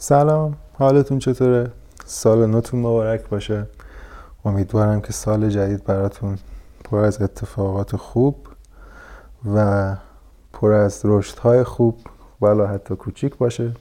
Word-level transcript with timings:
سلام 0.00 0.56
حالتون 0.72 1.18
چطوره؟ 1.18 1.70
سال 2.04 2.46
نوتون 2.46 2.80
مبارک 2.80 3.28
باشه. 3.28 3.66
امیدوارم 4.44 5.00
که 5.00 5.12
سال 5.12 5.48
جدید 5.48 5.84
براتون 5.84 6.38
پر 6.84 6.98
از 6.98 7.22
اتفاقات 7.22 7.96
خوب 7.96 8.36
و 9.54 9.96
پر 10.52 10.72
از 10.72 11.00
رشدهای 11.04 11.64
خوب 11.64 11.98
ولا 12.40 12.66
حتی 12.66 12.96
کوچیک 12.96 13.36
باشه. 13.36 13.72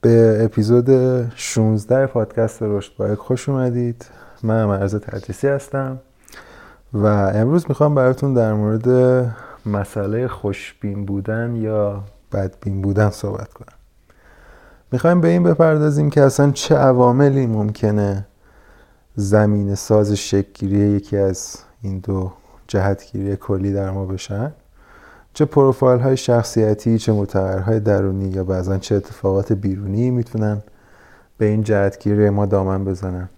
به 0.00 0.38
اپیزود 0.44 0.88
16 1.36 2.06
پادکست 2.06 2.58
رشد 2.62 2.96
بایک 2.96 3.18
خوش 3.18 3.48
اومدید. 3.48 4.06
من 4.42 4.64
مرز 4.64 4.94
تدریسی 4.94 5.48
هستم 5.48 5.98
و 6.92 7.06
امروز 7.34 7.64
می‌خوام 7.68 7.94
براتون 7.94 8.34
در 8.34 8.52
مورد 8.52 8.88
مسئله 9.66 10.28
خوشبین 10.28 11.04
بودن 11.04 11.56
یا 11.56 12.02
بدبین 12.32 12.82
بودن 12.82 13.10
صحبت 13.10 13.52
کنم. 13.52 13.83
می‌خوایم 14.94 15.20
به 15.20 15.28
این 15.28 15.42
بپردازیم 15.42 16.10
که 16.10 16.22
اصلا 16.22 16.50
چه 16.50 16.74
عواملی 16.74 17.46
ممکنه 17.46 18.26
زمین 19.16 19.74
ساز 19.74 20.12
شکلگیری 20.12 20.78
یکی 20.78 21.16
از 21.16 21.56
این 21.82 21.98
دو 21.98 22.32
جهتگیری 22.66 23.36
کلی 23.36 23.72
در 23.72 23.90
ما 23.90 24.06
بشن؟ 24.06 24.52
چه 25.32 25.44
پروفایل 25.44 26.00
های 26.00 26.16
شخصیتی 26.16 26.98
چه 26.98 27.12
متغیرهای 27.12 27.80
درونی 27.80 28.28
یا 28.28 28.44
بعضا 28.44 28.78
چه 28.78 28.94
اتفاقات 28.94 29.52
بیرونی 29.52 30.10
می‌تونن 30.10 30.62
به 31.38 31.46
این 31.46 31.62
جهتگیری 31.62 32.30
ما 32.30 32.46
دامن 32.46 32.84
بزنن؟ 32.84 33.28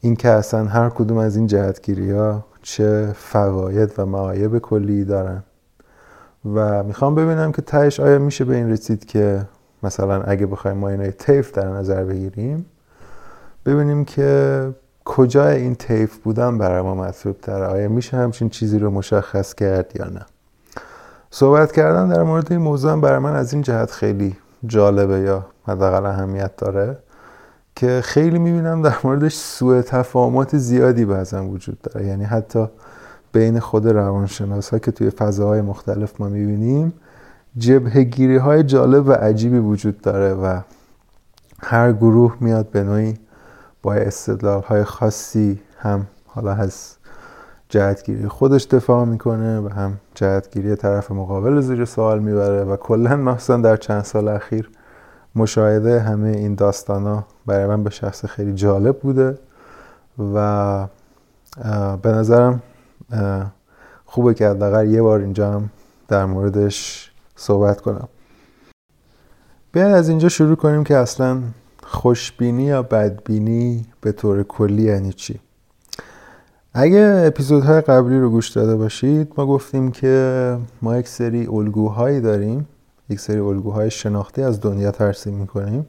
این 0.00 0.16
که 0.16 0.28
اصلا 0.28 0.64
هر 0.64 0.88
کدوم 0.88 1.18
از 1.18 1.36
این 1.36 1.46
جهتگیری 1.46 2.10
ها 2.10 2.44
چه 2.62 3.12
فواید 3.16 3.92
و 3.98 4.06
معایب 4.06 4.58
کلی 4.58 5.04
دارن. 5.04 5.42
و 6.54 6.82
می‌خوام 6.82 7.14
ببینم 7.14 7.52
که 7.52 7.62
تهش 7.62 8.00
آیا 8.00 8.18
میشه 8.18 8.44
به 8.44 8.56
این 8.56 8.70
رسید 8.70 9.04
که 9.04 9.46
مثلا 9.82 10.22
اگه 10.22 10.46
بخوایم 10.46 10.76
ما 10.76 10.88
اینای 10.88 11.10
تیف 11.10 11.52
در 11.52 11.68
نظر 11.68 12.04
بگیریم 12.04 12.66
ببینیم 13.66 14.04
که 14.04 14.68
کجا 15.04 15.48
این 15.48 15.74
تیف 15.74 16.16
بودن 16.16 16.58
برای 16.58 16.82
ما 16.82 16.94
مطلوب 16.94 17.40
تره. 17.40 17.66
آیا 17.66 17.88
میشه 17.88 18.16
همچین 18.16 18.48
چیزی 18.48 18.78
رو 18.78 18.90
مشخص 18.90 19.54
کرد 19.54 19.92
یا 19.94 20.04
نه؟ 20.04 20.26
صحبت 21.30 21.72
کردن 21.72 22.08
در 22.08 22.22
مورد 22.22 22.52
این 22.52 22.60
موضوع 22.60 23.00
برای 23.00 23.18
من 23.18 23.36
از 23.36 23.52
این 23.52 23.62
جهت 23.62 23.90
خیلی 23.90 24.36
جالبه 24.66 25.20
یا 25.20 25.46
حداقل 25.66 26.06
اهمیت 26.06 26.56
داره 26.56 26.98
که 27.76 28.00
خیلی 28.04 28.38
می‌بینم 28.38 28.82
در 28.82 28.96
موردش 29.04 29.34
سوء 29.34 29.82
تفاهمات 29.82 30.56
زیادی 30.56 31.04
بعضا 31.04 31.44
وجود 31.44 31.80
داره. 31.80 32.06
یعنی 32.06 32.24
حتی 32.24 32.66
بین 33.32 33.60
خود 33.60 33.86
روانشناس 33.86 34.70
ها 34.70 34.78
که 34.78 34.90
توی 34.92 35.10
فضاهای 35.10 35.60
مختلف 35.60 36.20
ما 36.20 36.28
می‌بینیم 36.28 36.92
جبه 37.58 38.02
گیری 38.02 38.36
های 38.36 38.62
جالب 38.62 39.08
و 39.08 39.12
عجیبی 39.12 39.58
وجود 39.58 40.00
داره 40.00 40.34
و 40.34 40.60
هر 41.62 41.92
گروه 41.92 42.36
میاد 42.40 42.70
به 42.70 42.82
نوعی 42.82 43.14
با 43.82 43.94
استدلال 43.94 44.62
های 44.62 44.84
خاصی 44.84 45.60
هم 45.78 46.06
حالا 46.26 46.52
از 46.52 46.96
جهتگیری 47.68 48.28
خودش 48.28 48.64
دفاع 48.64 49.04
می‌کنه 49.04 49.60
و 49.60 49.68
هم 49.68 49.98
جهتگیری 50.14 50.76
طرف 50.76 51.10
مقابل 51.10 51.60
زیر 51.60 51.84
سوال 51.84 52.18
می‌بره 52.18 52.64
و 52.64 52.76
کلا 52.76 53.16
مثلا 53.16 53.56
در 53.56 53.76
چند 53.76 54.02
سال 54.02 54.28
اخیر 54.28 54.70
مشاهده 55.34 56.00
همه 56.00 56.28
این 56.28 56.54
داستان 56.54 57.06
ها 57.06 57.26
برای 57.46 57.66
من 57.66 57.84
به 57.84 57.90
شخص 57.90 58.26
خیلی 58.26 58.54
جالب 58.54 58.98
بوده 58.98 59.38
و 60.34 60.86
به 62.02 62.12
نظرم 62.12 62.62
خوبه 64.04 64.34
که 64.34 64.48
حداقل 64.48 64.90
یه 64.90 65.02
بار 65.02 65.20
اینجا 65.20 65.52
هم 65.52 65.70
در 66.08 66.24
موردش 66.24 67.11
صحبت 67.36 67.80
کنم. 67.80 68.08
بیاید 69.72 69.94
از 69.94 70.08
اینجا 70.08 70.28
شروع 70.28 70.56
کنیم 70.56 70.84
که 70.84 70.96
اصلا 70.96 71.42
خوشبینی 71.82 72.64
یا 72.64 72.82
بدبینی 72.82 73.86
به 74.00 74.12
طور 74.12 74.42
کلی 74.42 74.82
یعنی 74.82 75.12
چی؟ 75.12 75.40
اگه 76.74 77.22
اپیزودهای 77.26 77.80
قبلی 77.80 78.18
رو 78.18 78.30
گوش 78.30 78.48
داده 78.48 78.76
باشید 78.76 79.32
ما 79.36 79.46
گفتیم 79.46 79.90
که 79.90 80.58
ما 80.82 80.96
یک 80.96 81.08
سری 81.08 81.46
الگوهایی 81.46 82.20
داریم 82.20 82.68
یک 83.08 83.20
سری 83.20 83.38
الگوهای 83.38 83.90
شناختی 83.90 84.42
از 84.42 84.60
دنیا 84.60 84.90
ترسیم 84.90 85.34
می‌کنیم 85.34 85.86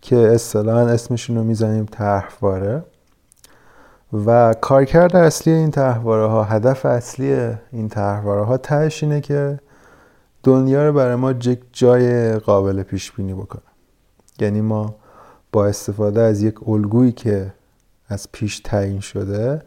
که 0.00 0.16
اصطلاحا 0.16 0.86
اسمشون 0.86 1.36
رو 1.36 1.44
می‌زنیم 1.44 1.84
طرحواره 1.84 2.82
و 4.26 4.54
کارکرد 4.60 5.16
اصلی 5.16 5.52
این 5.52 5.70
طرحواره 5.70 6.26
ها 6.26 6.44
هدف 6.44 6.86
اصلی 6.86 7.54
این 7.72 7.88
طرحواره 7.88 8.44
ها 8.44 8.56
تهش 8.56 9.02
اینه 9.02 9.20
که 9.20 9.58
دنیا 10.46 10.86
رو 10.86 10.92
برای 10.92 11.14
ما 11.14 11.30
یک 11.30 11.60
جای 11.72 12.36
قابل 12.38 12.82
پیش 12.82 13.12
بینی 13.12 13.34
بکنه. 13.34 13.62
یعنی 14.40 14.60
ما 14.60 14.94
با 15.52 15.66
استفاده 15.66 16.20
از 16.20 16.42
یک 16.42 16.68
الگویی 16.68 17.12
که 17.12 17.52
از 18.08 18.32
پیش 18.32 18.60
تعیین 18.60 19.00
شده 19.00 19.62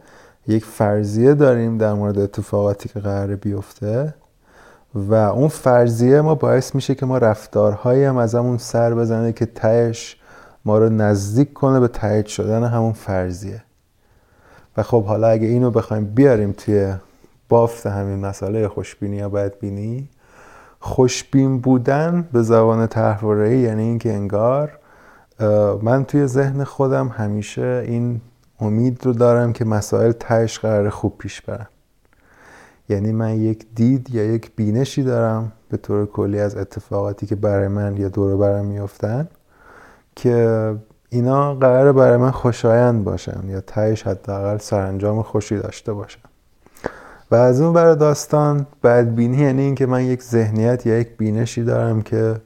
یک 0.46 0.64
فرضیه 0.64 1.34
داریم 1.34 1.78
در 1.78 1.92
مورد 1.92 2.18
اتفاقاتی 2.18 2.88
که 2.88 3.00
قرار 3.00 3.36
بیفته 3.36 4.14
و 4.94 5.14
اون 5.14 5.48
فرضیه 5.48 6.20
ما 6.20 6.34
باعث 6.34 6.74
میشه 6.74 6.94
که 6.94 7.06
ما 7.06 7.18
رفتارهایی 7.18 8.04
هم 8.04 8.16
از 8.16 8.34
همون 8.34 8.58
سر 8.58 8.94
بزنه 8.94 9.32
که 9.32 9.46
تهش 9.46 10.16
ما 10.64 10.78
رو 10.78 10.88
نزدیک 10.88 11.52
کنه 11.52 11.80
به 11.80 11.88
تایید 11.88 12.26
شدن 12.26 12.64
همون 12.64 12.92
فرضیه. 12.92 13.62
و 14.76 14.82
خب 14.82 15.04
حالا 15.04 15.28
اگه 15.28 15.46
اینو 15.46 15.70
بخوایم 15.70 16.04
بیاریم 16.04 16.52
توی 16.52 16.94
بافت 17.48 17.86
همین 17.86 18.18
مسئله 18.18 18.68
خوشبینی 18.68 19.16
یا 19.16 19.28
بدبینی 19.28 20.08
خوشبین 20.80 21.60
بودن 21.60 22.28
به 22.32 22.42
زبان 22.42 22.86
تحواره 22.86 23.58
یعنی 23.58 23.82
اینکه 23.82 24.12
انگار 24.12 24.78
من 25.82 26.04
توی 26.04 26.26
ذهن 26.26 26.64
خودم 26.64 27.08
همیشه 27.08 27.84
این 27.86 28.20
امید 28.60 29.06
رو 29.06 29.12
دارم 29.12 29.52
که 29.52 29.64
مسائل 29.64 30.12
تهش 30.12 30.58
قرار 30.58 30.90
خوب 30.90 31.18
پیش 31.18 31.40
برن. 31.40 31.66
یعنی 32.88 33.12
من 33.12 33.34
یک 33.34 33.66
دید 33.74 34.14
یا 34.14 34.24
یک 34.24 34.50
بینشی 34.56 35.02
دارم 35.02 35.52
به 35.68 35.76
طور 35.76 36.06
کلی 36.06 36.40
از 36.40 36.56
اتفاقاتی 36.56 37.26
که 37.26 37.36
برای 37.36 37.68
من 37.68 37.96
یا 37.96 38.08
دور 38.08 38.36
برم 38.36 38.64
میفتن 38.64 39.28
که 40.16 40.74
اینا 41.08 41.54
قرار 41.54 41.92
برای 41.92 42.16
من 42.16 42.30
خوشایند 42.30 43.04
باشن 43.04 43.48
یا 43.48 43.60
تهش 43.60 44.02
حداقل 44.02 44.58
سرانجام 44.58 45.22
خوشی 45.22 45.58
داشته 45.58 45.92
باشن. 45.92 46.29
و 47.30 47.34
از 47.34 47.60
اون 47.60 47.72
برای 47.72 47.96
داستان 47.96 48.66
بدبینی 48.82 49.36
یعنی 49.36 49.62
اینکه 49.62 49.86
من 49.86 50.04
یک 50.04 50.22
ذهنیت 50.22 50.86
یا 50.86 50.98
یک 50.98 51.16
بینشی 51.16 51.64
دارم 51.64 52.02
که 52.02 52.36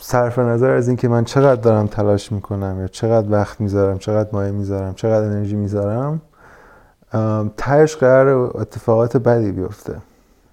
صرف 0.00 0.38
نظر 0.38 0.70
از 0.70 0.88
اینکه 0.88 1.08
من 1.08 1.24
چقدر 1.24 1.60
دارم 1.60 1.86
تلاش 1.86 2.32
می‌کنم 2.32 2.76
یا 2.80 2.86
چقدر 2.88 3.30
وقت 3.30 3.60
می‌ذارم 3.60 3.98
چقدر 3.98 4.28
مایه 4.32 4.50
می‌ذارم 4.50 4.94
چقدر 4.94 5.26
انرژی 5.26 5.56
می‌ذارم 5.56 6.20
تهش 7.56 7.96
قرار 7.96 8.28
اتفاقات 8.60 9.16
بدی 9.16 9.52
بیفته. 9.52 9.96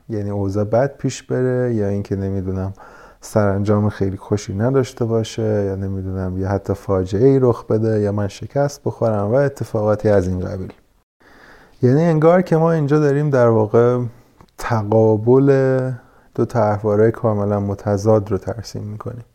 یعنی 0.10 0.30
اوضاع 0.30 0.64
بد 0.64 0.98
پیش 0.98 1.24
بره 1.24 1.74
یا 1.76 1.88
اینکه 1.88 2.16
نمی‌دونم 2.16 2.74
سرانجام 3.22 3.90
خیلی 3.90 4.18
خوشی 4.18 4.54
نداشته 4.54 5.06
باشه 5.06 5.64
یا 5.66 5.76
نمی‌دونم 5.76 6.38
یا 6.38 6.50
حتی 6.50 6.74
فاجعه 6.74 7.28
ای 7.28 7.40
رخ 7.40 7.66
بده 7.66 8.00
یا 8.00 8.12
من 8.12 8.28
شکست 8.28 8.82
بخورم 8.86 9.32
و 9.32 9.34
اتفاقاتی 9.34 10.10
از 10.10 10.28
این 10.28 10.40
قبیل. 10.40 10.74
یعنی 11.84 12.04
انگار 12.04 12.42
که 12.42 12.58
ما 12.58 12.72
اینجا 12.72 13.00
داریم 13.00 13.30
در 13.30 13.48
واقع 13.48 14.00
تقابل 14.58 15.92
دو 16.36 16.46
طرحواره 16.46 17.12
کاملا 17.12 17.60
متضاد 17.60 18.32
رو 18.32 18.38
ترسیم 18.38 18.84
می‌کنیم. 18.84 19.26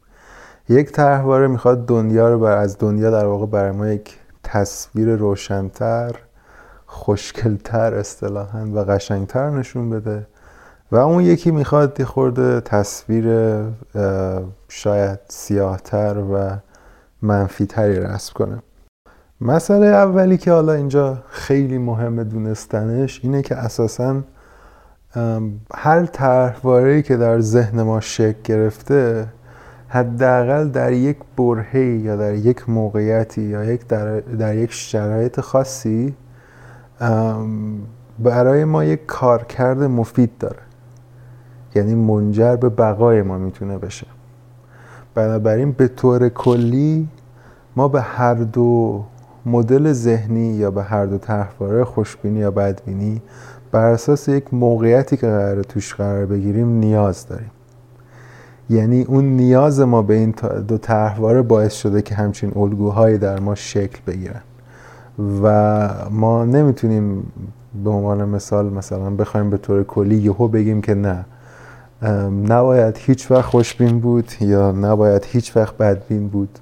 یک 0.68 0.92
طرحواره 0.92 1.46
می‌خواد 1.46 1.86
دنیا 1.86 2.28
رو 2.28 2.38
بر 2.38 2.56
از 2.56 2.78
دنیا 2.78 3.10
در 3.10 3.26
واقع 3.26 3.46
برای 3.46 3.70
ما 3.70 3.88
یک 3.88 4.18
تصویر 4.42 5.16
روشنتر 5.16 6.16
خوشکلتر 6.86 7.94
اصطلاحا 7.94 8.66
و 8.74 8.78
قشنگتر 8.78 9.50
نشون 9.50 9.90
بده 9.90 10.26
و 10.92 10.96
اون 10.96 11.24
یکی 11.24 11.50
می‌خواد 11.50 12.00
یه 12.00 12.06
خورده 12.06 12.60
تصویر 12.60 13.54
شاید 14.68 15.18
سیاهتر 15.28 16.18
و 16.32 16.50
منفیتری 17.22 18.00
رسم 18.00 18.32
کنه. 18.34 18.62
مسئله 19.40 19.86
اولی 19.86 20.38
که 20.38 20.52
حالا 20.52 20.72
اینجا 20.72 21.18
خیلی 21.28 21.78
مهمه 21.78 22.24
دونستنش 22.24 23.20
اینه 23.22 23.42
که 23.42 23.54
اساسا 23.56 24.22
هر 25.74 26.06
طرحواره 26.06 27.02
که 27.02 27.16
در 27.16 27.40
ذهن 27.40 27.82
ما 27.82 28.00
شکل 28.00 28.38
گرفته 28.44 29.26
حداقل 29.88 30.68
در 30.68 30.92
یک 30.92 31.16
برهه 31.36 31.80
یا 31.80 32.16
در 32.16 32.34
یک 32.34 32.68
موقعیتی 32.70 33.42
یا 33.42 33.64
یک 33.64 33.86
در, 33.86 34.20
در 34.20 34.56
یک 34.56 34.72
شرایط 34.72 35.40
خاصی 35.40 36.14
برای 38.18 38.64
ما 38.64 38.84
یک 38.84 39.06
کارکرد 39.06 39.82
مفید 39.82 40.38
داره. 40.38 40.62
یعنی 41.74 41.94
منجر 41.94 42.56
به 42.56 42.68
بقای 42.68 43.22
ما 43.22 43.38
می‌تونه 43.38 43.78
بشه. 43.78 44.06
بنابراین 45.14 45.72
به 45.72 45.88
طور 45.88 46.28
کلی 46.28 47.08
ما 47.76 47.88
به 47.88 48.00
هر 48.00 48.34
دو 48.34 49.04
مدل 49.46 49.92
ذهنی 49.92 50.46
یا 50.46 50.70
به 50.70 50.82
هر 50.82 51.06
دو 51.06 51.18
طرحواره 51.18 51.84
خوشبینی 51.84 52.38
یا 52.38 52.50
بدبینی 52.50 53.22
بر 53.72 53.90
اساس 53.90 54.28
یک 54.28 54.54
موقعیتی 54.54 55.16
که 55.16 55.26
قرار 55.26 55.62
توش 55.62 55.94
قرار 55.94 56.26
بگیریم 56.26 56.68
نیاز 56.68 57.26
داریم. 57.26 57.50
یعنی 58.70 59.02
اون 59.02 59.24
نیاز 59.24 59.80
ما 59.80 60.02
به 60.02 60.14
این 60.14 60.34
دو 60.68 60.78
طرحواره 60.78 61.42
باعث 61.42 61.74
شده 61.74 62.02
که 62.02 62.14
همچین 62.14 62.52
الگوهایی 62.56 63.18
در 63.18 63.40
ما 63.40 63.54
شکل 63.54 63.98
بگیرن. 64.06 64.40
و 65.42 65.88
ما 66.10 66.44
نمی‌تونیم 66.44 67.32
به 67.84 67.90
عنوان 67.90 68.28
مثال 68.28 68.72
مثلا 68.72 69.10
بخوایم 69.10 69.50
به 69.50 69.56
طور 69.56 69.84
کلی 69.84 70.16
یهو 70.16 70.48
بگیم 70.48 70.80
که 70.80 70.94
نه. 70.94 71.24
نباید 72.48 72.96
هیچ 72.98 73.30
وقت 73.30 73.44
خوشبین 73.44 74.00
بود 74.00 74.28
یا 74.40 74.72
نباید 74.72 75.24
هیچ 75.24 75.56
وقت 75.56 75.76
بدبین 75.76 76.28
بود. 76.28 76.58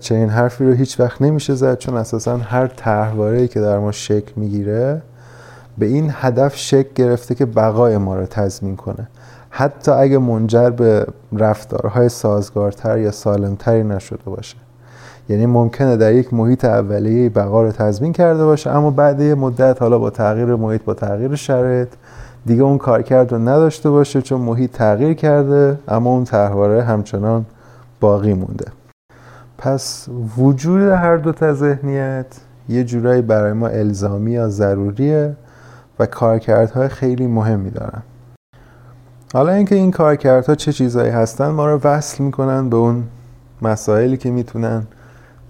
چنین 0.00 0.28
حرفی 0.28 0.64
رو 0.64 0.72
هیچ 0.72 1.00
وقت 1.00 1.22
نمیشه 1.22 1.54
زد 1.54 1.78
چون 1.78 1.96
اساسا 1.96 2.36
هر 2.36 2.66
طرحواره‌ای 2.66 3.48
که 3.48 3.60
در 3.60 3.78
ما 3.78 3.92
شکل 3.92 4.32
می‌گیره 4.36 5.02
به 5.78 5.86
این 5.86 6.10
هدف 6.14 6.56
شکل 6.56 6.88
گرفته 6.94 7.34
که 7.34 7.46
بقای 7.46 7.96
ما 7.96 8.16
رو 8.16 8.26
تضمین 8.26 8.76
کنه. 8.76 9.08
حتی 9.50 9.90
اگه 9.90 10.18
منجر 10.18 10.70
به 10.70 11.06
رفتارهای 11.32 12.08
سازگارتر 12.08 12.98
یا 12.98 13.10
سالمتری 13.10 13.84
نشده 13.84 14.24
باشه. 14.24 14.56
یعنی 15.28 15.46
ممکنه 15.46 15.96
در 15.96 16.12
یک 16.12 16.34
محیط 16.34 16.64
اولیه 16.64 17.28
بقا 17.28 17.62
رو 17.62 17.72
تضمین 17.72 18.12
کرده 18.12 18.44
باشه 18.44 18.70
اما 18.70 18.90
بعد 18.90 19.20
یه 19.20 19.34
مدت 19.34 19.82
حالا 19.82 19.98
با 19.98 20.10
تغییر 20.10 20.54
محیط 20.54 20.84
با 20.84 20.94
تغییر 20.94 21.34
شرایط 21.34 21.88
دیگه 22.46 22.62
اون 22.62 22.78
کارکرد 22.78 23.32
رو 23.32 23.38
نداشته 23.38 23.90
باشه 23.90 24.22
چون 24.22 24.40
محیط 24.40 24.72
تغییر 24.72 25.14
کرده 25.14 25.78
اما 25.88 26.10
اون 26.10 26.24
طرحواره 26.24 26.82
همچنان 26.82 27.44
باقی 28.00 28.34
مونده. 28.34 28.64
پس 29.58 30.08
وجود 30.38 30.82
هر 30.82 31.16
دو 31.16 31.32
تا 31.32 31.54
ذهنیت 31.54 32.26
یه 32.68 32.84
جورایی 32.84 33.22
برای 33.22 33.52
ما 33.52 33.68
الزامی 33.68 34.32
یا 34.32 34.48
ضروریه 34.48 35.36
و 35.98 36.06
کارکردهای 36.06 36.88
خیلی 36.88 37.26
مهمی 37.26 37.70
دارن. 37.70 38.02
حالا 39.32 39.52
اینکه 39.52 39.74
این 39.74 39.90
کارکردها 39.90 40.54
چه 40.54 40.72
چیزهایی 40.72 41.10
هستن 41.10 41.48
ما 41.48 41.66
رو 41.66 41.80
وصل 41.84 42.24
می‌کنن 42.24 42.68
به 42.68 42.76
اون 42.76 43.04
مسائلی 43.62 44.16
که 44.16 44.30
می‌تونن 44.30 44.86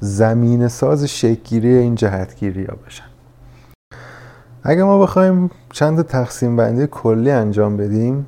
زمین 0.01 0.69
ساز 0.69 1.05
شکگیری 1.05 1.75
این 1.75 1.95
جهتگیری 1.95 2.65
ها 2.65 2.77
باشن 2.85 3.05
اگه 4.63 4.85
ما 4.85 4.99
بخوایم 4.99 5.51
چند 5.73 6.03
تقسیم 6.03 6.57
بندی 6.57 6.87
کلی 6.87 7.31
انجام 7.31 7.77
بدیم 7.77 8.27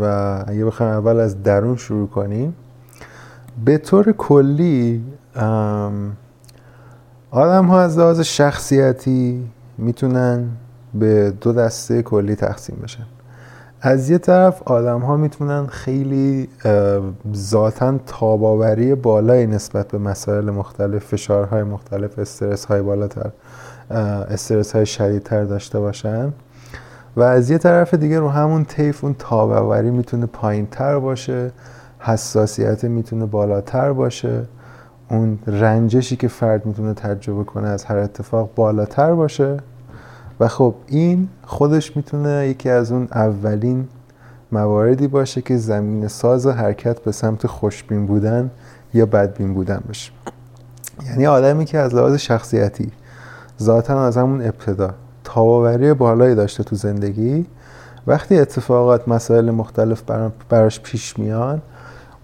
و 0.00 0.04
اگه 0.46 0.64
بخوایم 0.64 0.92
اول 0.92 1.20
از 1.20 1.42
درون 1.42 1.76
شروع 1.76 2.08
کنیم 2.08 2.54
به 3.64 3.78
طور 3.78 4.12
کلی 4.12 5.04
آدم 7.30 7.64
ها 7.64 7.80
از 7.80 7.98
لحاظ 7.98 8.20
شخصیتی 8.20 9.48
می‌تونن 9.78 10.48
به 10.94 11.32
دو 11.40 11.52
دسته 11.52 12.02
کلی 12.02 12.34
تقسیم 12.34 12.76
بشن. 12.82 13.06
از 13.80 14.10
یه 14.10 14.18
طرف 14.18 14.62
آدم 14.62 15.00
ها 15.00 15.16
می‌تونن 15.16 15.66
خیلی 15.66 16.48
ذاتا 17.34 17.98
تاباوری 18.06 18.94
بالایی 18.94 19.46
نسبت 19.46 19.88
به 19.88 19.98
مسائل 19.98 20.50
مختلف 20.50 21.04
فشارهای 21.04 21.62
مختلف 21.62 22.18
استرس 22.18 22.64
های 22.64 22.82
بالاتر 22.82 23.30
استرس 24.30 24.72
های 24.74 24.86
شدیدتر 24.86 25.44
داشته 25.44 25.80
باشن. 25.80 26.32
و 27.16 27.22
از 27.22 27.50
یه 27.50 27.58
طرف 27.58 27.94
دیگه 27.94 28.20
رو 28.20 28.28
همون 28.28 28.64
طیف 28.64 29.04
اون 29.04 29.14
تاباوری 29.18 29.90
می‌تونه 29.90 30.26
پایین 30.26 30.66
تر 30.66 30.98
باشه. 30.98 31.50
حساسیت 31.98 32.84
می‌تونه 32.84 33.26
بالاتر 33.26 33.92
باشه. 33.92 34.42
اون 35.10 35.38
رنجشی 35.46 36.16
که 36.16 36.28
فرد 36.28 36.66
می‌تونه 36.66 36.94
تجربه 36.94 37.44
کنه 37.44 37.68
از 37.68 37.84
هر 37.84 37.96
اتفاق 37.96 38.50
بالاتر 38.54 39.14
باشه. 39.14 39.56
و 40.40 40.48
خب 40.48 40.74
این 40.86 41.28
خودش 41.44 41.96
می‌تونه 41.96 42.48
یکی 42.48 42.70
از 42.70 42.92
اون 42.92 43.08
اولین 43.12 43.88
مواردی 44.52 45.08
باشه 45.08 45.42
که 45.42 45.56
زمین 45.56 46.08
ساز 46.08 46.46
حرکت 46.46 46.98
به 47.00 47.12
سمت 47.12 47.46
خوشبین 47.46 48.06
بودن 48.06 48.50
یا 48.94 49.06
بدبین 49.06 49.54
بودن 49.54 49.82
باشه. 49.86 50.12
یعنی 51.06 51.26
آدمی 51.26 51.64
که 51.64 51.78
از 51.78 51.94
لحاظ 51.94 52.14
شخصیتی 52.14 52.90
ذاتا 53.62 54.06
از 54.06 54.16
همون 54.16 54.42
ابتدا 54.42 54.90
تاباوری 55.24 55.94
بالایی 55.94 56.34
داشته 56.34 56.62
تو 56.62 56.76
زندگی 56.76 57.46
وقتی 58.06 58.38
اتفاقات 58.38 59.08
مسائل 59.08 59.50
مختلف 59.50 60.02
براش 60.48 60.80
پیش 60.80 61.18
میان 61.18 61.62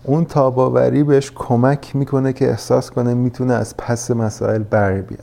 اون 0.07 0.25
تاباوری 0.25 1.03
بهش 1.03 1.33
کمک 1.35 1.97
می‌کنه 1.97 2.33
که 2.33 2.51
احساس 2.51 2.91
کنه 2.91 3.15
می‌تونه 3.15 3.55
از 3.55 3.77
پس 3.77 4.11
مسائل 4.11 4.63
بر 4.63 4.93
بیاد. 4.93 5.21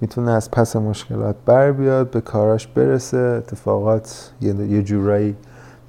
می‌تونه 0.00 0.32
از 0.32 0.50
پس 0.50 0.76
مشکلات 0.76 1.36
بر 1.46 1.72
بیاد 1.72 2.10
به 2.10 2.20
کاراش 2.20 2.66
برسه 2.66 3.18
اتفاقات 3.18 4.30
یه 4.40 4.82
جورایی 4.82 5.36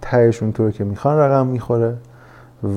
تهش 0.02 0.44
اونطور 0.44 0.72
که 0.72 0.84
می‌خوان 0.84 1.18
رقم 1.18 1.48
می‌خوره 1.48 1.96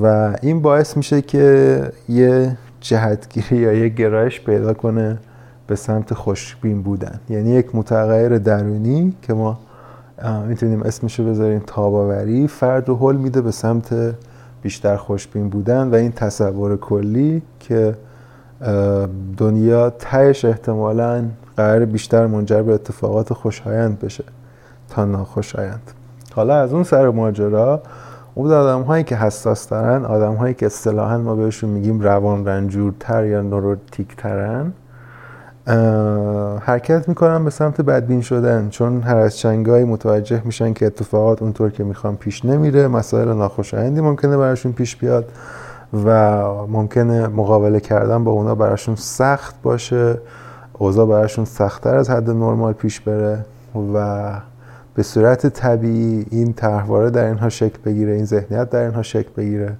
و 0.02 0.36
این 0.42 0.62
باعث 0.62 0.96
میشه 0.96 1.22
که 1.22 1.82
یه 2.08 2.58
جهتگیری 2.80 3.56
یا 3.56 3.72
یه 3.72 3.88
گرایش 3.88 4.40
پیدا 4.40 4.74
کنه 4.74 5.18
به 5.66 5.76
سمت 5.76 6.14
خوشبین 6.14 6.82
بودن. 6.82 7.20
یعنی 7.28 7.50
یک 7.50 7.74
متغیر 7.74 8.38
درونی 8.38 9.16
که 9.22 9.34
ما 9.34 9.58
می‌تونیم 10.48 10.82
اسمشو 10.82 11.24
بذاریم 11.24 11.62
تاباوری 11.66 12.48
فرد 12.48 12.88
رو 12.88 12.96
حل 12.96 13.16
میده 13.16 13.40
به 13.40 13.50
سمت 13.50 14.14
بیشتر 14.66 14.96
خوشبین 14.96 15.48
بودن 15.48 15.88
و 15.88 15.94
این 15.94 16.12
تصور 16.12 16.76
کلی 16.76 17.42
که 17.60 17.94
دنیا 19.36 19.90
تهش 19.90 20.44
احتمالا 20.44 21.24
قرار 21.56 21.84
بیشتر 21.84 22.26
منجر 22.26 22.62
به 22.62 22.72
اتفاقات 22.72 23.32
خوشایند 23.32 23.98
بشه 23.98 24.24
تا 24.90 25.04
ناخوشایند. 25.04 25.90
حالا 26.34 26.56
از 26.56 26.72
اون 26.72 26.82
سر 26.84 27.08
ماجرا 27.08 27.82
اون 28.34 28.52
آدم 28.52 28.82
هایی 28.82 29.04
که 29.04 29.16
حساس 29.16 29.68
دارن 29.68 30.04
آدم 30.04 30.34
هایی 30.34 30.54
که 30.54 30.66
اصطلاحا 30.66 31.18
ما 31.18 31.34
بهشون 31.34 31.70
میگیم 31.70 32.00
روان 32.00 32.46
رنجورتر 32.46 33.24
یا 33.24 33.42
نوروتیک 33.42 34.16
ترن 34.16 34.72
حرکت 36.60 37.08
می‌کنن 37.08 37.44
به 37.44 37.50
سمت 37.50 37.80
بدبین 37.80 38.20
شدن 38.20 38.68
چون 38.68 39.02
هر 39.02 39.16
از 39.16 39.36
چنگایی 39.36 39.84
متوجه 39.84 40.42
میشن 40.44 40.72
که 40.72 40.86
اتفاقات 40.86 41.42
اونطور 41.42 41.70
که 41.70 41.84
می‌خوان 41.84 42.16
پیش 42.16 42.44
نمیره 42.44 42.88
مسائل 42.88 43.28
ناخوشایندی 43.28 44.00
ممکنه 44.00 44.36
براشون 44.36 44.72
پیش 44.72 44.96
بیاد 44.96 45.32
و 46.04 46.42
ممکنه 46.66 47.26
مقابله 47.26 47.80
کردن 47.80 48.24
با 48.24 48.32
اونا 48.32 48.54
براشون 48.54 48.96
سخت 48.96 49.54
باشه 49.62 50.18
اوضاع 50.72 51.06
براشون 51.06 51.44
سختتر 51.44 51.94
از 51.94 52.10
حد 52.10 52.30
نرمال 52.30 52.72
پیش 52.72 53.00
بره 53.00 53.44
و 53.94 54.30
به 54.94 55.02
صورت 55.02 55.46
طبیعی 55.46 56.26
این 56.30 56.52
طرحواره 56.52 57.10
در 57.10 57.24
اینها 57.24 57.48
شکل 57.48 57.78
بگیره 57.84 58.12
این 58.12 58.24
ذهنیت 58.24 58.70
در 58.70 58.82
اینها 58.82 59.02
شکل 59.02 59.30
بگیره 59.36 59.72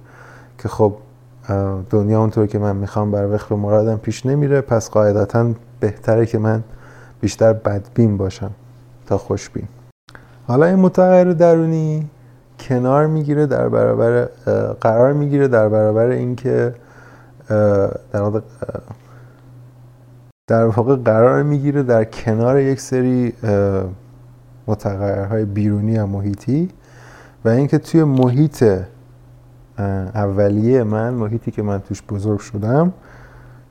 که 0.57 0.69
خب 0.69 0.95
دنیا 1.89 2.19
اونطور 2.19 2.47
که 2.47 2.59
من 2.59 2.75
می‌خوام 2.75 3.11
بر 3.11 3.33
وقت 3.33 3.51
مرادم 3.51 3.97
پیش 3.97 4.25
نمیره 4.25 4.61
پس 4.61 4.89
قاعدتا 4.89 5.53
بهتره 5.79 6.25
که 6.25 6.37
من 6.37 6.63
بیشتر 7.21 7.53
بدبین 7.53 8.17
باشم 8.17 8.51
تا 9.05 9.17
خوشبین. 9.17 9.67
حالا 10.47 10.65
این 10.65 10.75
متغیر 10.75 11.33
درونی 11.33 12.09
کنار 12.59 13.07
می‌گیره 13.07 13.45
در 13.45 13.69
برابر 13.69 14.29
قرار 14.81 15.13
می‌گیره 15.13 15.47
در 15.47 15.69
برابر 15.69 16.05
اینکه 16.05 16.73
در 18.11 18.21
واقع 18.21 18.39
در 20.49 20.65
واقع 20.65 20.95
قرار 20.95 21.43
می‌گیره 21.43 21.83
در 21.83 22.03
کنار 22.03 22.59
یک 22.59 22.81
سری 22.81 23.33
متغیرهای 24.67 25.45
بیرونی 25.45 25.97
و 25.97 26.05
محیطی 26.05 26.69
و 27.45 27.49
اینکه 27.49 27.77
توی 27.77 28.03
محیط 28.03 28.63
اولیه 30.15 30.83
من 30.83 31.13
محیطی 31.13 31.51
که 31.51 31.61
من 31.61 31.79
توش 31.79 32.03
بزرگ 32.09 32.39
شدم 32.39 32.93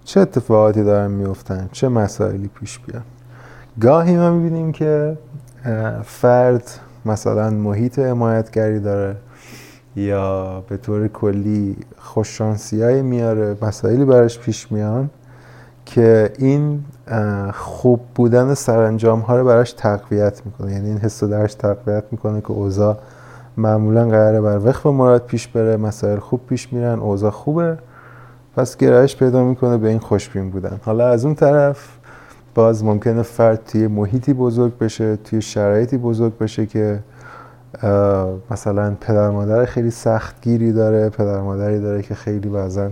چه 0.07 0.21
اتفاقاتی 0.21 0.85
دارن 0.85 1.11
میفتن؟ 1.11 1.69
چه 1.73 1.89
مسائلی 1.89 2.49
پیش 2.49 2.79
بیان؟ 2.79 3.03
گاهی 3.81 4.17
ما 4.17 4.31
می‌بینیم 4.31 4.73
که 4.73 5.19
فرد 6.05 6.71
مثلا 7.07 7.51
محیط 7.51 7.99
حمایتگری 7.99 8.81
داره 8.81 9.17
یا 9.97 10.61
به 10.69 10.77
طور 10.77 11.09
کلی 11.09 11.77
خوششانسی 11.99 13.03
میاره 13.03 13.57
مسائلی 13.63 14.05
براش 14.05 14.39
پیش 14.39 14.73
میان 14.73 15.11
که 15.87 16.33
این 16.39 16.85
خوب 17.55 18.01
بودن 18.15 18.55
سرانجام 18.55 19.21
ها 19.21 19.37
رو 19.37 19.45
براش 19.45 19.73
تقویت 19.73 20.43
می‌کنه. 20.45 20.73
یعنی 20.73 20.89
این 20.89 20.99
حس 20.99 21.25
درش 21.25 21.55
تقویت 21.55 22.05
می‌کنه 22.11 22.41
که 22.41 22.51
اوضاع 22.51 22.97
معمولا 23.57 24.09
قراره 24.09 24.41
بر 24.41 24.67
وقت 24.67 24.87
مراد 24.87 25.27
پیش 25.27 25.49
بره 25.49 25.77
مسائل 25.77 26.19
خوب 26.19 26.41
پیش 26.49 26.73
میرن 26.73 26.99
اوضاع 26.99 27.31
خوبه. 27.31 27.79
پس 28.57 28.77
گرایش 28.77 29.17
پیدا 29.17 29.45
می‌کنه 29.45 29.77
به 29.77 29.89
این 29.89 29.99
خوشبین 29.99 30.51
بودن. 30.51 30.81
حالا 30.85 31.09
از 31.09 31.25
اون 31.25 31.35
طرف 31.35 31.89
باز 32.55 32.85
ممکنه 32.85 33.23
فرد 33.23 33.65
توی 33.65 33.87
محیطی 33.87 34.33
بزرگ 34.33 34.79
بشه 34.79 35.17
توی 35.17 35.43
شرایطی 35.43 35.97
بزرگ 35.97 36.39
بشه 36.39 36.67
که 36.67 37.01
مثلا 38.51 38.95
پدر 39.01 39.31
مادر 39.31 39.65
خیلی 39.65 39.91
سختگیری 39.91 40.73
داره 40.73 41.09
پدر 41.09 41.41
مادری 41.41 41.81
داره 41.81 42.03
که 42.03 42.15
خیلی 42.15 42.49
بعضا 42.49 42.91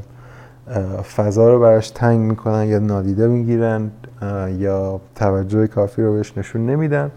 فضا 1.17 1.51
رو 1.51 1.61
براش 1.61 1.91
تنگ 1.91 2.21
می‌کنن 2.21 2.65
یا 2.65 2.79
نادیده 2.79 3.27
می‌گیرن 3.27 3.91
یا 4.59 5.01
توجه 5.15 5.67
کافی 5.67 6.03
رو 6.03 6.13
بهش 6.13 6.39
نشون 6.39 6.67
نمیدن 6.67 7.11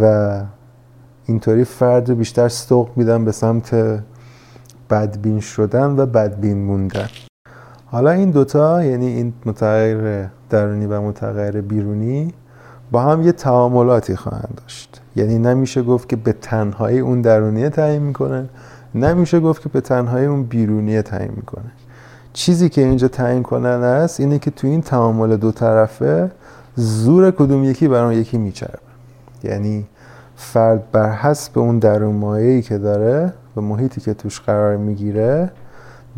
و 0.00 0.40
اینطوری 1.26 1.64
فرد 1.64 2.08
رو 2.08 2.14
بیشتر 2.14 2.48
سوق 2.48 2.88
میدن 2.96 3.24
به 3.24 3.32
سمت 3.32 3.74
بدبین 4.90 5.40
شدن 5.40 5.90
و 5.90 6.06
بدبین 6.06 6.64
موندن. 6.64 7.08
حالا 7.92 8.10
این 8.10 8.30
دوتا 8.30 8.84
یعنی 8.84 9.06
این 9.06 9.32
متغیر 9.46 10.28
درونی 10.50 10.86
و 10.86 11.00
متغیر 11.00 11.60
بیرونی 11.60 12.34
با 12.90 13.02
هم 13.02 13.22
یه 13.22 13.32
تعاملاتی 13.32 14.16
خواهند 14.16 14.60
داشت. 14.62 15.00
یعنی 15.16 15.38
نمیشه 15.38 15.82
گفت 15.82 16.08
که 16.08 16.16
به 16.16 16.32
تنهایی 16.32 16.98
اون 16.98 17.20
درونیه 17.20 17.68
تعیین 17.68 18.02
می‌کنه 18.02 18.48
نمیشه 18.94 19.40
گفت 19.40 19.62
که 19.62 19.68
به 19.68 19.80
تنهایی 19.80 20.26
اون 20.26 20.42
بیرونیه 20.42 21.02
تعیین 21.02 21.32
می‌کنه. 21.36 21.70
چیزی 22.32 22.68
که 22.68 22.80
اینجا 22.80 23.08
تعیین 23.08 23.42
کننده 23.42 23.86
است 23.86 24.20
اینه 24.20 24.38
که 24.38 24.50
تو 24.50 24.66
این 24.66 24.82
تعامل 24.82 25.36
دو 25.36 25.52
طرفه 25.52 26.30
زور 26.76 27.30
کدوم 27.30 27.64
یکی 27.64 27.88
بر 27.88 28.04
اون 28.04 28.12
یکی 28.12 28.38
میچربه. 28.38 28.78
یعنی 29.44 29.86
فرد 30.36 30.90
بر 30.92 31.10
حسب 31.10 31.58
اون 31.58 31.78
درون 31.78 32.14
مایه‌ای 32.14 32.62
که 32.62 32.78
داره 32.78 33.32
و 33.56 33.60
محیطی 33.60 34.00
که 34.00 34.14
توش 34.14 34.40
قرار 34.40 34.76
می‌گیره 34.76 35.50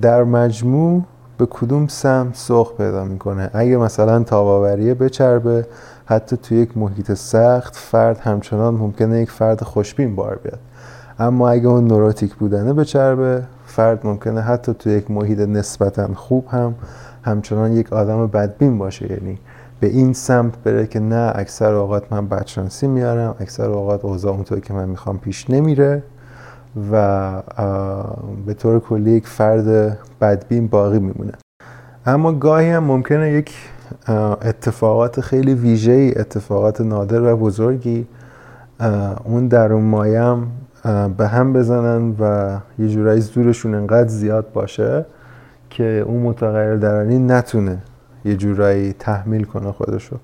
در 0.01 0.25
مجموع 0.25 1.03
به 1.39 1.47
کدوم 1.47 1.87
سمت 1.87 2.37
سوق 2.37 2.77
پیدا 2.77 3.05
می‌کنه؟ 3.05 3.51
اگه 3.55 3.77
مثلا 3.77 4.23
تاباوریه 4.23 4.95
بچربه 4.95 5.67
حتی 6.07 6.37
تو 6.37 6.55
یک 6.55 6.79
محیط 6.79 7.13
سخت 7.13 7.77
فرد 7.77 8.19
همچنان 8.19 8.75
ممکنه 8.75 9.21
یک 9.21 9.31
فرد 9.31 9.63
خوشبین 9.63 10.17
بار 10.17 10.37
بیاد. 10.37 10.59
اما 11.19 11.49
اگه 11.51 11.67
اون 11.67 11.87
نوروتیک 11.87 12.35
بودنه 12.35 12.73
بچربه 12.73 13.43
فرد 13.67 14.07
ممکنه 14.07 14.41
حتی 14.41 14.75
تو 14.75 14.91
یک 14.91 15.11
محیط 15.11 15.41
نسبتا 15.41 16.15
خوب 16.15 16.47
هم 16.49 16.75
همچنان 17.23 17.73
یک 17.73 17.93
آدم 17.93 18.27
بدبین 18.27 18.79
باشه. 18.79 19.13
یعنی 19.13 19.39
به 19.81 19.87
این 19.87 20.13
سمت 20.13 20.63
بره 20.65 20.87
که 20.87 21.01
نه 21.01 21.33
اکثر 21.35 21.75
اوقات 21.75 22.13
من 22.13 22.29
بدشانسی 22.29 22.87
میارم 22.87 23.35
اکثر 23.41 23.71
اوقات 23.71 24.05
اوضاع 24.05 24.33
اونطوری 24.33 24.61
که 24.61 24.75
من 24.75 24.89
می‌خوام 24.89 25.19
پیش 25.19 25.51
نمیره. 25.51 26.03
و 26.93 27.43
به 28.47 28.55
طور 28.55 28.81
کلی 28.81 29.11
یک 29.11 29.27
فرد 29.27 29.99
بدبین 30.21 30.67
باقی 30.67 30.99
میمونه. 30.99 31.33
اما 32.07 32.33
گاهی 32.33 32.71
هم 32.71 32.85
ممکنه 32.85 33.33
یک 33.33 33.57
اتفاقات 34.43 35.21
خیلی 35.21 35.55
ویژه 35.55 36.13
اتفاقات 36.17 36.81
نادر 36.81 37.23
و 37.23 37.37
بزرگی 37.37 38.07
اون 39.25 39.49
درون 39.49 39.83
مایم 39.83 40.47
به 41.17 41.29
هم 41.29 41.53
بزنن 41.53 42.15
و 42.21 42.57
یه 42.79 42.89
جورایی 42.89 43.21
زورشون 43.21 43.75
انقدر 43.75 44.09
زیاد 44.09 44.53
باشه 44.53 45.07
که 45.71 46.05
اون 46.07 46.23
متغیر 46.23 46.77
درانی 46.77 47.19
نتونه 47.19 47.79
یه 48.25 48.37
جورایی 48.37 48.93
تحمیل 48.93 49.45
کنه 49.45 49.73
خودشو. 49.73 50.17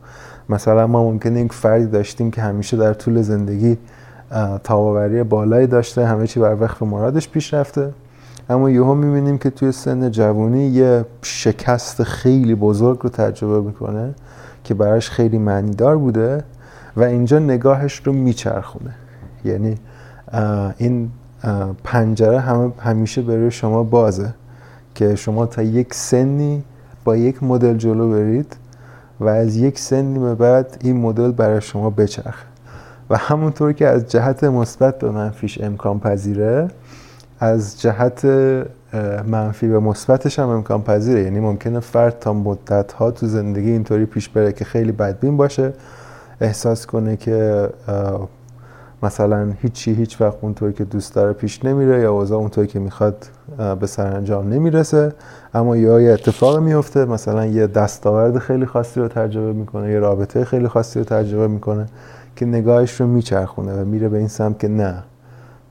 مثلا 0.48 0.86
ما 0.86 1.04
ممکنه 1.04 1.40
یک 1.40 1.52
فردی 1.52 1.86
داشتیم 1.86 2.30
که 2.30 2.42
همیشه 2.42 2.76
در 2.76 2.92
طول 2.92 3.22
زندگی 3.22 3.78
تاباوری 4.64 5.22
بالایی 5.22 5.66
داشته 5.66 6.06
همه 6.06 6.26
چی 6.26 6.40
بر 6.40 6.56
وقت 6.60 6.82
مرادش 6.82 7.28
پیش 7.28 7.54
رفته. 7.54 7.92
اما 8.50 8.70
یهو 8.70 8.94
می‌بینیم 8.94 9.38
که 9.38 9.50
توی 9.50 9.72
سن 9.72 10.10
جوانی 10.10 10.66
یه 10.66 11.04
شکست 11.22 12.02
خیلی 12.02 12.54
بزرگ 12.54 12.98
رو 13.02 13.10
تجربه 13.10 13.66
می‌کنه 13.66 14.14
که 14.64 14.74
براش 14.74 15.10
خیلی 15.10 15.38
معنیدار 15.38 15.98
بوده 15.98 16.44
و 16.96 17.02
اینجا 17.02 17.38
نگاهش 17.38 18.02
رو 18.04 18.12
میچرخونه. 18.12 18.94
یعنی 19.44 19.74
این 20.78 21.10
پنجره 21.84 22.40
هم 22.40 22.72
همیشه 22.78 23.22
برای 23.22 23.50
شما 23.50 23.82
بازه 23.82 24.34
که 24.94 25.16
شما 25.16 25.46
تا 25.46 25.62
یک 25.62 25.94
سنی 25.94 26.62
با 27.04 27.16
یک 27.16 27.42
مدل 27.42 27.76
جلو 27.76 28.10
برید 28.10 28.56
و 29.20 29.28
از 29.28 29.56
یک 29.56 29.78
سنی 29.78 30.18
به 30.18 30.34
بعد 30.34 30.76
این 30.80 31.00
مدل 31.00 31.30
برای 31.30 31.60
شما 31.60 31.90
بچرخه. 31.90 32.46
و 33.10 33.16
همونطور 33.16 33.72
که 33.72 33.86
از 33.86 34.06
جهت 34.06 34.44
مثبت 34.44 34.98
به 34.98 35.10
منفیش 35.10 35.60
امکان 35.60 36.00
پذیره 36.00 36.68
از 37.40 37.80
جهت 37.80 38.24
منفی 39.26 39.68
به 39.68 39.78
مثبتش 39.78 40.38
هم 40.38 40.48
امکان 40.48 40.82
پذیره. 40.82 41.22
یعنی 41.22 41.40
ممکنه 41.40 41.80
فرد 41.80 42.18
تا 42.18 42.32
مدت 42.32 42.92
ها 42.92 43.10
تو 43.10 43.26
زندگی 43.26 43.70
اینطوری 43.70 44.06
پیش 44.06 44.28
بره 44.28 44.52
که 44.52 44.64
خیلی 44.64 44.92
بدبین 44.92 45.36
باشه 45.36 45.72
احساس 46.40 46.86
کنه 46.86 47.16
که 47.16 47.68
مثلا 49.02 49.52
هیچی 49.62 49.94
هیچ 49.94 50.20
وقت 50.20 50.36
اونطوری 50.40 50.72
که 50.72 50.84
دوست 50.84 51.14
داره 51.14 51.32
پیش 51.32 51.64
نمیره 51.64 52.00
یا 52.00 52.12
اوضاع 52.12 52.38
اونطوری 52.38 52.66
که 52.66 52.78
می‌خواد 52.78 53.26
به 53.80 53.86
سرانجام 53.86 54.48
نمی‌رسه. 54.48 55.12
اما 55.54 55.76
یا 55.76 56.00
یه 56.00 56.12
اتفاق 56.12 56.58
میفته 56.58 57.04
مثلا 57.04 57.46
یه 57.46 57.66
دستاورد 57.66 58.38
خیلی 58.38 58.66
خاصی 58.66 59.00
رو 59.00 59.08
تجربه 59.08 59.52
می‌کنه 59.52 59.90
یه 59.90 59.98
رابطه 59.98 60.44
خیلی 60.44 60.68
خاصی 60.68 60.98
رو 60.98 61.04
تجربه 61.04 61.48
می‌کنه. 61.48 61.86
که 62.40 62.46
نگاهش 62.46 63.00
رو 63.00 63.06
میچرخونه 63.06 63.82
و 63.82 63.84
میره 63.84 64.08
به 64.08 64.18
این 64.18 64.28
سمت 64.28 64.58
که 64.58 64.68
نه. 64.68 65.02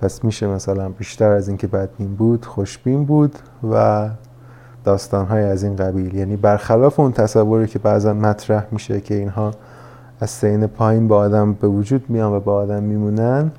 پس 0.02 0.24
میشه 0.24 0.48
مثلا 0.48 0.90
بیشتر 0.90 1.30
از 1.30 1.48
اینکه 1.48 1.68
بدبین 1.68 2.16
بود 2.16 2.46
خوشبین 2.46 3.06
بود 3.06 3.36
و 3.72 4.10
داستانهای 4.84 5.44
از 5.44 5.64
این 5.64 5.76
قبیل. 5.76 6.16
یعنی 6.16 6.36
برخلاف 6.36 7.00
اون 7.00 7.12
تصوری 7.12 7.68
که 7.68 7.80
بعضا 7.80 8.14
مطرح 8.14 8.66
میشه 8.72 9.02
که 9.02 9.16
اینها 9.16 9.52
از 10.22 10.30
سین 10.30 10.68
پایین 10.68 11.08
با 11.08 11.18
آدم 11.18 11.54
به 11.54 11.68
وجود 11.68 12.10
میان 12.10 12.34
و 12.34 12.40
با 12.40 12.54
آدم 12.54 12.84
میمونن 12.84 13.52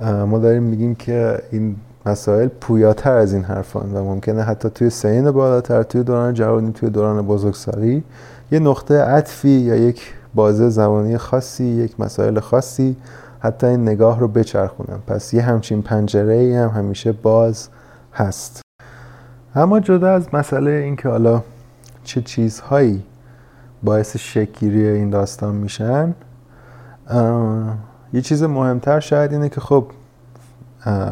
ما 0.00 0.38
داریم 0.38 0.62
میگیم 0.62 0.94
که 0.94 1.42
این 1.50 1.76
مسائل 2.06 2.48
پویاتر 2.48 3.16
از 3.16 3.32
این 3.32 3.44
حرفان 3.44 3.94
و 3.94 4.04
ممکنه 4.04 4.42
حتی 4.42 4.70
توی 4.70 4.90
سین 4.90 5.30
بالاتر 5.30 5.82
توی 5.82 6.02
دوران 6.02 6.34
جوانی 6.34 6.72
توی 6.72 6.90
دوران 6.90 7.26
بزرگسالی 7.26 8.04
یه 8.52 8.58
نقطه 8.58 9.00
عطفی 9.00 9.48
یا 9.48 9.76
یک 9.76 10.14
بازه 10.36 10.68
زمانی 10.68 11.18
خاصی 11.18 11.64
یک 11.64 12.00
مسائل 12.00 12.40
خاصی 12.40 12.96
حتی 13.40 13.66
این 13.66 13.82
نگاه 13.82 14.20
رو 14.20 14.28
بچرخونم. 14.28 15.02
پس 15.06 15.34
یه 15.34 15.42
همچین 15.42 15.82
پنجره 15.82 16.34
ای 16.34 16.56
هم 16.56 16.68
همیشه 16.68 17.12
باز 17.12 17.68
هست. 18.14 18.60
اما 19.54 19.80
جدا 19.80 20.10
از 20.10 20.34
مسئله 20.34 20.70
اینکه 20.70 21.08
حالا 21.08 21.42
چه 22.04 22.22
چیزهایی 22.22 23.02
باعث 23.82 24.16
شکیری 24.16 24.86
این 24.86 25.10
داستان 25.10 25.54
میشن 25.54 26.14
یه 28.12 28.20
چیز 28.20 28.42
مهمتر 28.42 29.00
شاید 29.00 29.32
اینه 29.32 29.48
که 29.48 29.60
خب 29.60 29.86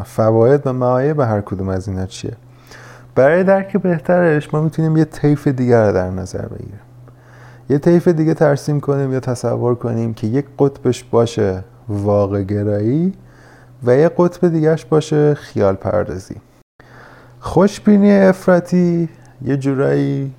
فواید 0.05 0.67
و 0.67 0.73
معایب 0.73 1.21
هر 1.21 1.41
کدوم 1.41 1.69
از 1.69 1.89
اینا 1.89 2.07
چیه؟ 2.07 2.33
برای 3.15 3.45
درک 3.45 3.77
بهترش 3.77 4.55
ما 4.55 4.61
می‌تونیم 4.61 4.97
یه 4.97 5.05
طیف 5.05 5.49
دیگر 5.49 5.87
رو 5.87 5.93
در 5.93 6.11
نظر 6.11 6.47
بگیریم. 6.47 6.84
یه 7.71 7.79
طیف 7.79 8.09
دیگه 8.09 8.35
ترسیم 8.35 8.81
کنیم 8.81 9.13
یا 9.13 9.21
تصور 9.21 9.75
کنیم 9.75 10.15
که 10.15 10.27
یک 10.27 10.45
قطبش 10.59 11.05
باشه 11.05 11.65
واقع 11.89 12.43
گرایی 12.43 13.13
و 13.85 13.97
یه 13.97 14.11
قطب 14.19 14.49
دیگهش 14.49 14.85
باشه 14.85 15.35
خیال 15.35 15.75
پردازی. 15.75 16.37
خوشبینی 17.41 18.13
افراتی 18.13 19.09
یه 19.45 19.57
جورایی 19.57 20.33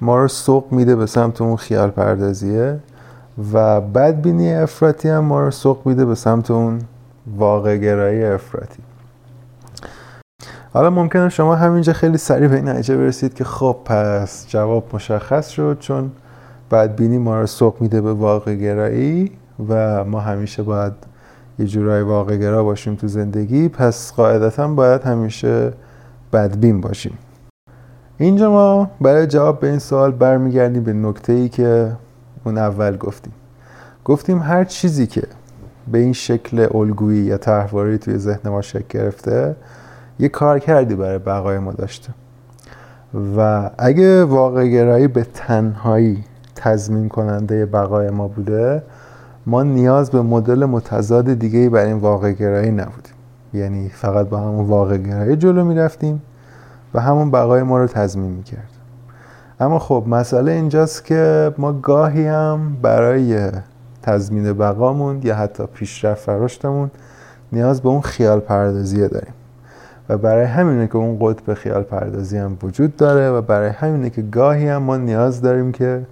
ما 0.00 0.18
رو 0.18 0.28
سوق 0.28 0.72
میده 0.72 0.96
به 0.96 1.06
سمت 1.06 1.40
اون 1.40 1.56
خیال 1.56 1.90
پردازیه 1.90 2.78
و 3.52 3.80
بدبینی 3.80 4.54
افراتی 4.54 5.08
هم 5.08 5.24
ما 5.24 5.40
رو 5.40 5.50
سوق 5.50 5.86
میده 5.86 6.04
به 6.04 6.14
سمت 6.14 6.50
اون 6.50 6.80
واقع 7.36 7.76
گرایی 7.76 8.24
افراتی 8.24 8.82
حالا 10.72 10.90
ممکنه 10.90 11.28
شما 11.28 11.54
همینجا 11.54 11.92
خیلی 11.92 12.18
سریع 12.18 12.48
به 12.48 12.56
این 12.56 12.68
نتیجه 12.68 12.96
برسید 12.96 13.34
که 13.34 13.44
خب 13.44 13.76
پس 13.84 14.46
جواب 14.48 14.84
مشخص 14.94 15.48
شد 15.48 15.76
چون 15.80 16.10
بدبینی 16.70 17.18
ما 17.18 17.40
رو 17.40 17.46
سوق 17.46 17.80
میده 17.80 18.00
به 18.00 18.12
واقع 18.12 18.54
گرایی 18.54 19.30
و 19.68 20.04
ما 20.04 20.20
همیشه 20.20 20.62
باید 20.62 20.92
یه 21.58 21.66
جورای 21.66 22.02
واقع 22.02 22.36
گرا 22.36 22.64
باشیم 22.64 22.94
تو 22.94 23.08
زندگی 23.08 23.68
پس 23.68 24.12
قاعدتا 24.12 24.68
باید 24.68 25.02
همیشه 25.02 25.72
بدبین 26.32 26.80
باشیم. 26.80 27.18
اینجا 28.18 28.50
ما 28.50 28.90
برای 29.00 29.26
جواب 29.26 29.60
به 29.60 29.70
این 29.70 29.78
سوال 29.78 30.10
برمیگردیم 30.10 30.84
به 30.84 30.92
نکته 30.92 31.32
ای 31.32 31.48
که 31.48 31.92
اون 32.44 32.58
اول 32.58 32.96
گفتیم. 32.96 33.32
گفتیم 34.04 34.38
هر 34.38 34.64
چیزی 34.64 35.06
که 35.06 35.22
به 35.92 35.98
این 35.98 36.12
شکل 36.12 36.66
الگویی 36.74 37.22
یا 37.24 37.38
طرحواری 37.38 37.98
توی 37.98 38.18
ذهن 38.18 38.50
ما 38.50 38.62
شکل 38.62 38.98
گرفته 38.98 39.56
یه 40.18 40.28
کار 40.28 40.58
کردی 40.58 40.94
برای 40.94 41.18
بقای 41.18 41.58
ما 41.58 41.72
داشته. 41.72 42.08
و 43.36 43.70
اگه 43.78 44.24
واقع 44.24 44.66
گرایی 44.68 45.08
به 45.08 45.26
تنهایی 45.34 46.24
تضمین 46.60 47.08
کننده 47.08 47.66
بقای 47.66 48.10
ما 48.10 48.28
بوده 48.28 48.82
ما 49.46 49.62
نیاز 49.62 50.10
به 50.10 50.22
مدل 50.22 50.64
متضاد 50.64 51.34
دیگه 51.34 51.70
برای 51.70 51.86
این 51.86 51.98
واقع 51.98 52.32
گرایی 52.32 52.70
نبودیم. 52.70 53.14
یعنی 53.54 53.88
فقط 53.88 54.28
با 54.28 54.38
همون 54.38 54.66
واقع 54.66 54.96
گرایی 54.96 55.36
جلو 55.36 55.64
می‌رفتیم 55.64 56.22
و 56.94 57.00
همون 57.00 57.30
بقای 57.30 57.62
ما 57.62 57.78
رو 57.78 57.86
تضمین 57.86 58.30
می‌کرد. 58.30 58.70
اما 59.60 59.78
خب 59.78 60.04
مسئله 60.06 60.52
اینجاست 60.52 61.04
که 61.04 61.54
ما 61.58 61.72
گاهی 61.72 62.26
هم 62.26 62.76
برای 62.82 63.50
تضمین 64.02 64.52
بقامون 64.52 65.20
یا 65.22 65.34
حتی 65.34 65.66
پیشرفت 65.66 66.28
رشدمون 66.28 66.90
نیاز 67.52 67.80
به 67.80 67.88
اون 67.88 68.00
خیال 68.00 68.40
پردازیه 68.40 69.08
داریم. 69.08 69.34
و 70.08 70.18
برای 70.18 70.44
همینه 70.44 70.86
که 70.86 70.96
اون 70.96 71.18
قطب 71.20 71.54
خیال 71.54 71.82
پردازی 71.82 72.38
هم 72.38 72.56
وجود 72.62 72.96
داره 72.96 73.30
و 73.30 73.42
برای 73.42 73.68
همینه 73.68 74.10
که 74.10 74.22
گاهی 74.22 74.68
هم 74.68 74.82
ما 74.82 74.96
نیاز 74.96 75.42
داریم 75.42 75.72
که 75.72 76.02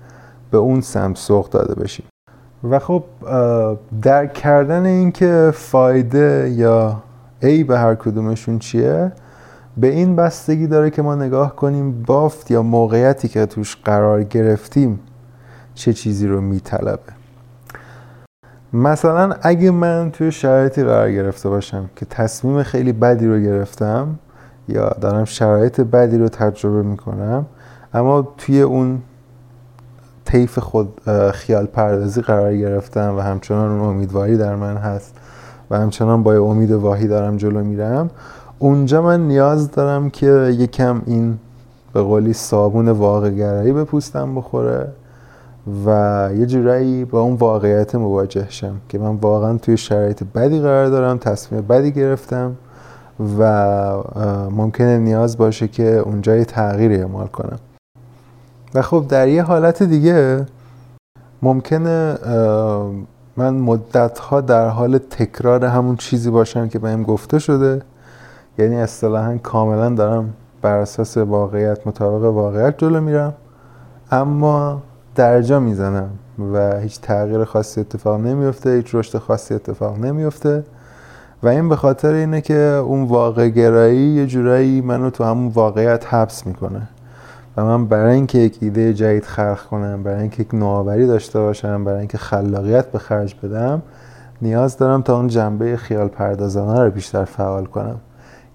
به 0.50 0.58
اون 0.58 0.80
سمت 0.80 1.16
سوق 1.16 1.50
داده 1.50 1.74
بشیم 1.74 2.06
و 2.70 2.78
خب 2.78 3.04
درک 4.02 4.34
کردن 4.34 4.86
این 4.86 5.12
که 5.12 5.50
فایده 5.54 6.52
یا 6.56 7.02
ای 7.42 7.64
به 7.64 7.78
هر 7.78 7.94
کدومشون 7.94 8.58
چیه 8.58 9.12
به 9.76 9.86
این 9.86 10.16
بستگی 10.16 10.66
داره 10.66 10.90
که 10.90 11.02
ما 11.02 11.14
نگاه 11.14 11.56
کنیم 11.56 12.02
بافت 12.02 12.50
یا 12.50 12.62
موقعیتی 12.62 13.28
که 13.28 13.46
توش 13.46 13.76
قرار 13.84 14.22
گرفتیم 14.22 15.00
چه 15.74 15.92
چیزی 15.92 16.26
رو 16.26 16.40
میطلبه. 16.40 17.12
مثلا 18.72 19.34
اگه 19.42 19.70
من 19.70 20.10
توی 20.10 20.32
شرایطی 20.32 20.84
قرار 20.84 21.12
گرفته 21.12 21.48
باشم 21.48 21.90
که 21.96 22.06
تصمیم 22.06 22.62
خیلی 22.62 22.92
بدی 22.92 23.26
رو 23.26 23.40
گرفتم 23.40 24.18
یا 24.68 24.88
دارم 25.00 25.24
شرایط 25.24 25.80
بدی 25.80 26.18
رو 26.18 26.28
تجربه 26.28 26.82
می‌کنم 26.82 27.46
اما 27.94 28.34
توی 28.38 28.60
اون 28.60 29.02
طیف 30.26 30.58
خود 30.58 31.00
خیال 31.32 31.66
پردازی 31.66 32.20
قرار 32.20 32.56
گرفتم 32.56 33.14
و 33.16 33.20
همچنان 33.20 33.70
اون 33.70 33.88
امیدواری 33.88 34.36
در 34.36 34.56
من 34.56 34.76
هست 34.76 35.14
و 35.70 35.78
همچنان 35.78 36.22
با 36.22 36.36
امید 36.36 36.72
واهی 36.72 37.08
دارم 37.08 37.36
جلو 37.36 37.64
میرم. 37.64 38.10
اونجا 38.58 39.02
من 39.02 39.28
نیاز 39.28 39.70
دارم 39.70 40.10
که 40.10 40.54
یکم 40.58 41.02
این 41.06 41.38
به 41.92 42.02
قولی 42.02 42.32
صابون 42.32 42.88
واقع 42.88 43.30
گرایی 43.30 43.72
به 43.72 43.84
پوستم 43.84 44.34
بخوره 44.34 44.88
و 45.86 46.28
یه 46.38 46.46
جورایی 46.46 47.04
با 47.04 47.20
اون 47.20 47.34
واقعیت 47.34 47.94
مواجه 47.94 48.46
شم 48.48 48.76
که 48.88 48.98
من 48.98 49.14
واقعا 49.14 49.58
توی 49.58 49.76
شرایط 49.76 50.22
بدی 50.34 50.60
قرار 50.60 50.88
دارم 50.88 51.18
تصمیم 51.18 51.60
بدی 51.60 51.92
گرفتم 51.92 52.56
و 53.38 53.42
ممکنه 54.50 54.98
نیاز 54.98 55.36
باشه 55.36 55.68
که 55.68 55.96
اونجا 55.96 56.44
تغییری 56.44 56.96
اعمال 56.96 57.26
کنم. 57.26 57.58
و 58.74 58.82
خب 58.82 59.04
در 59.08 59.28
یه 59.28 59.42
حالت 59.42 59.82
دیگه 59.82 60.46
ممکنه 61.42 62.18
من 63.36 63.54
مدت 63.54 64.18
ها 64.18 64.40
در 64.40 64.68
حال 64.68 64.98
تکرار 64.98 65.64
همون 65.64 65.96
چیزی 65.96 66.30
باشم 66.30 66.68
که 66.68 66.78
بهم 66.78 67.02
گفته 67.02 67.38
شده. 67.38 67.82
یعنی 68.58 68.76
اصطلاحا 68.76 69.36
کاملا 69.36 69.88
دارم 69.88 70.32
بر 70.62 70.78
اساس 70.78 71.16
واقعیت 71.16 71.86
مطابق 71.86 72.24
واقعیت 72.24 72.78
جلو 72.78 73.00
میرم. 73.00 73.34
اما 74.10 74.82
درجا 75.14 75.60
می‌زنم 75.60 76.10
و 76.52 76.80
هیچ 76.80 77.00
تغییر 77.00 77.44
خاصی 77.44 77.80
اتفاق 77.80 78.20
نمیفته 78.20 78.70
هیچ 78.70 78.94
رشد 78.94 79.18
خاصی 79.18 79.54
اتفاق 79.54 79.98
نمیفته 79.98 80.64
و 81.42 81.48
این 81.48 81.68
به 81.68 81.76
خاطر 81.76 82.12
اینه 82.12 82.40
که 82.40 82.58
اون 82.60 83.04
واقع 83.04 83.48
گرایی 83.48 84.08
یه 84.08 84.26
جورایی 84.26 84.80
منو 84.80 85.10
تو 85.10 85.24
همون 85.24 85.48
واقعیت 85.48 86.14
حبس 86.14 86.46
می‌کنه. 86.46 86.88
و 87.56 87.64
من 87.64 87.86
برای 87.86 88.14
اینکه 88.14 88.38
یک 88.38 88.58
ایده 88.60 88.94
جدید 88.94 89.24
خلق 89.24 89.62
کنم 89.70 90.02
برای 90.02 90.20
اینکه 90.20 90.42
یک 90.42 90.54
نوآوری 90.54 91.06
داشته 91.06 91.40
باشم 91.40 91.84
برای 91.84 91.98
اینکه 91.98 92.18
خلاقیت 92.18 92.86
به 92.86 92.98
خرج 92.98 93.34
بدم 93.42 93.82
نیاز 94.42 94.76
دارم 94.76 95.02
تا 95.02 95.16
اون 95.16 95.28
جنبه 95.28 95.76
خیال 95.76 96.08
پردازانه 96.08 96.80
رو 96.80 96.90
بیشتر 96.90 97.24
فعال 97.24 97.64
کنم. 97.64 97.96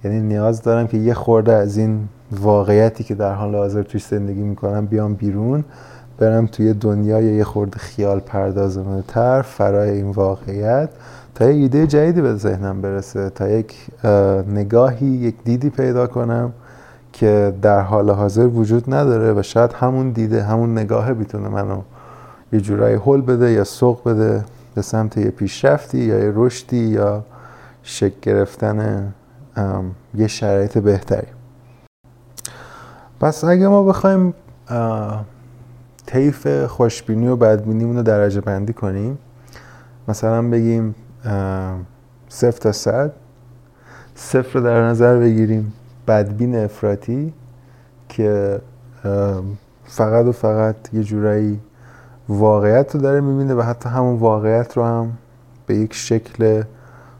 یعنی 0.03 0.19
نیاز 0.19 0.61
دارم 0.61 0.87
که 0.87 0.97
یه 0.97 1.13
خورده 1.13 1.53
از 1.53 1.77
این 1.77 2.07
واقعیتی 2.31 3.03
که 3.03 3.15
در 3.15 3.33
حال 3.33 3.55
حاضر 3.55 3.83
توی 3.83 4.01
زندگی 4.09 4.41
می‌کنم 4.41 4.85
بیام 4.85 5.13
بیرون 5.13 5.63
برم 6.17 6.45
توی 6.45 6.73
دنیای 6.73 7.25
یه 7.25 7.43
خورده 7.43 7.79
خیال 7.79 8.19
پردازانه 8.19 9.03
تر 9.07 9.41
فرای 9.41 9.89
این 9.89 10.11
واقعیت 10.11 10.89
تا 11.35 11.45
یه 11.45 11.51
ایده 11.51 11.87
جدیدی 11.87 12.21
به 12.21 12.35
ذهنم 12.35 12.81
برسه 12.81 13.29
تا 13.29 13.49
یک 13.49 13.75
نگاهی 14.47 15.07
یک 15.07 15.35
دیدی 15.43 15.69
پیدا 15.69 16.07
کنم. 16.07 16.53
که 17.13 17.53
در 17.61 17.81
حال 17.81 18.09
حاضر 18.09 18.47
وجود 18.47 18.93
نداره 18.93 19.33
و 19.33 19.41
شاید 19.41 19.73
همون 19.73 20.09
دیده 20.09 20.43
همون 20.43 20.77
نگاه 20.77 21.13
بیتونه 21.13 21.49
منو 21.49 21.81
یه 22.53 22.61
جورایی 22.61 22.95
حل 22.95 23.21
بده 23.21 23.51
یا 23.51 23.63
سوق 23.63 24.09
بده 24.09 24.45
به 24.75 24.81
سمت 24.81 25.17
یه 25.17 25.29
پیشرفتی 25.29 25.97
یا 25.97 26.19
یه 26.19 26.31
رشدی 26.35 26.77
یا 26.77 27.23
شک 27.83 28.19
گرفتن 28.21 29.13
یه 30.15 30.27
شرایط 30.27 30.77
بهتری. 30.77 31.27
پس 33.19 33.43
اگه 33.43 33.67
ما 33.67 33.83
بخوایم 33.83 34.33
طیف 36.05 36.65
خوشبینی 36.65 37.27
و 37.27 37.35
بدبینیمون 37.35 37.97
رو 37.97 38.03
درجه 38.03 38.41
بندی 38.41 38.73
کنیم 38.73 39.17
مثلا 40.07 40.49
بگیم 40.49 40.95
صفر 42.29 42.59
تا 42.59 42.71
صد 42.71 43.11
صفر 44.15 44.59
رو 44.59 44.65
در 44.65 44.81
نظر 44.81 45.19
بگیریم. 45.19 45.73
بدبین 46.07 46.55
افراطی 46.55 47.33
که 48.09 48.61
فقط 49.85 50.25
و 50.25 50.31
فقط 50.31 50.75
یه 50.93 51.03
جورایی 51.03 51.59
واقعیت 52.29 52.95
رو 52.95 53.01
داره 53.01 53.21
می‌بینه 53.21 53.53
و 53.53 53.61
حتی 53.61 53.89
همون 53.89 54.19
واقعیت 54.19 54.77
رو 54.77 54.83
هم 54.83 55.11
به 55.65 55.75
یک 55.75 55.93
شکل 55.93 56.63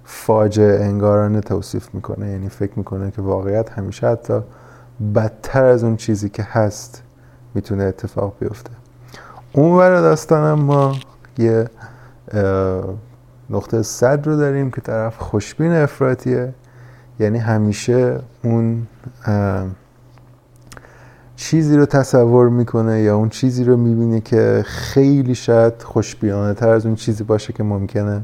فاجعه 0.04 0.86
انگارانه 0.86 1.42
توصیف 1.42 1.90
می‌کنه. 1.94 2.30
یعنی 2.30 2.50
فکر 2.50 2.72
می‌کنه 2.76 3.12
که 3.12 3.22
واقعیت 3.22 3.70
همیشه 3.70 4.08
حتی 4.08 4.42
بدتر 5.16 5.66
از 5.66 5.84
اون 5.84 5.96
چیزی 5.96 6.30
که 6.30 6.44
هست 6.44 7.04
می‌تونه 7.56 7.84
اتفاق 7.84 8.34
بیفته. 8.40 8.72
اون 9.54 9.78
ور 9.78 10.02
داستان 10.02 10.60
ما 10.60 10.96
یه 11.38 11.70
نقطه 13.50 13.82
صد 13.82 14.28
رو 14.28 14.38
داریم 14.38 14.72
که 14.72 14.82
طرف 14.82 15.18
خوشبین 15.18 15.72
افراتیه 15.72 16.54
یعنی 17.22 17.38
همیشه 17.38 18.20
اون 18.44 18.88
چیزی 21.36 21.78
رو 21.78 21.86
تصور 21.86 22.50
می‌کنه 22.50 23.02
یا 23.02 23.16
اون 23.16 23.30
چیزی 23.30 23.64
رو 23.64 23.78
می‌بینه 23.78 24.22
که 24.22 24.64
خیلی 24.66 25.36
شاید 25.36 25.74
خوشبینانه 25.82 26.54
تر 26.54 26.70
از 26.70 26.86
اون 26.86 26.96
چیزی 26.96 27.24
باشه 27.24 27.54
که 27.54 27.64
ممکنه 27.64 28.22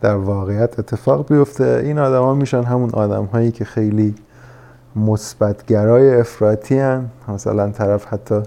در 0.00 0.14
واقعیت 0.14 0.78
اتفاق 0.78 1.28
بیفته 1.28 1.82
این 1.84 1.98
آدما 1.98 2.34
میشن 2.34 2.62
همون 2.62 2.90
آدم 2.90 3.24
هایی 3.24 3.50
که 3.50 3.64
خیلی 3.64 4.14
مثبتگرای 4.96 6.20
افراطی 6.20 6.78
هن. 6.78 7.04
مثلا 7.28 7.70
طرف 7.70 8.06
حتی 8.12 8.42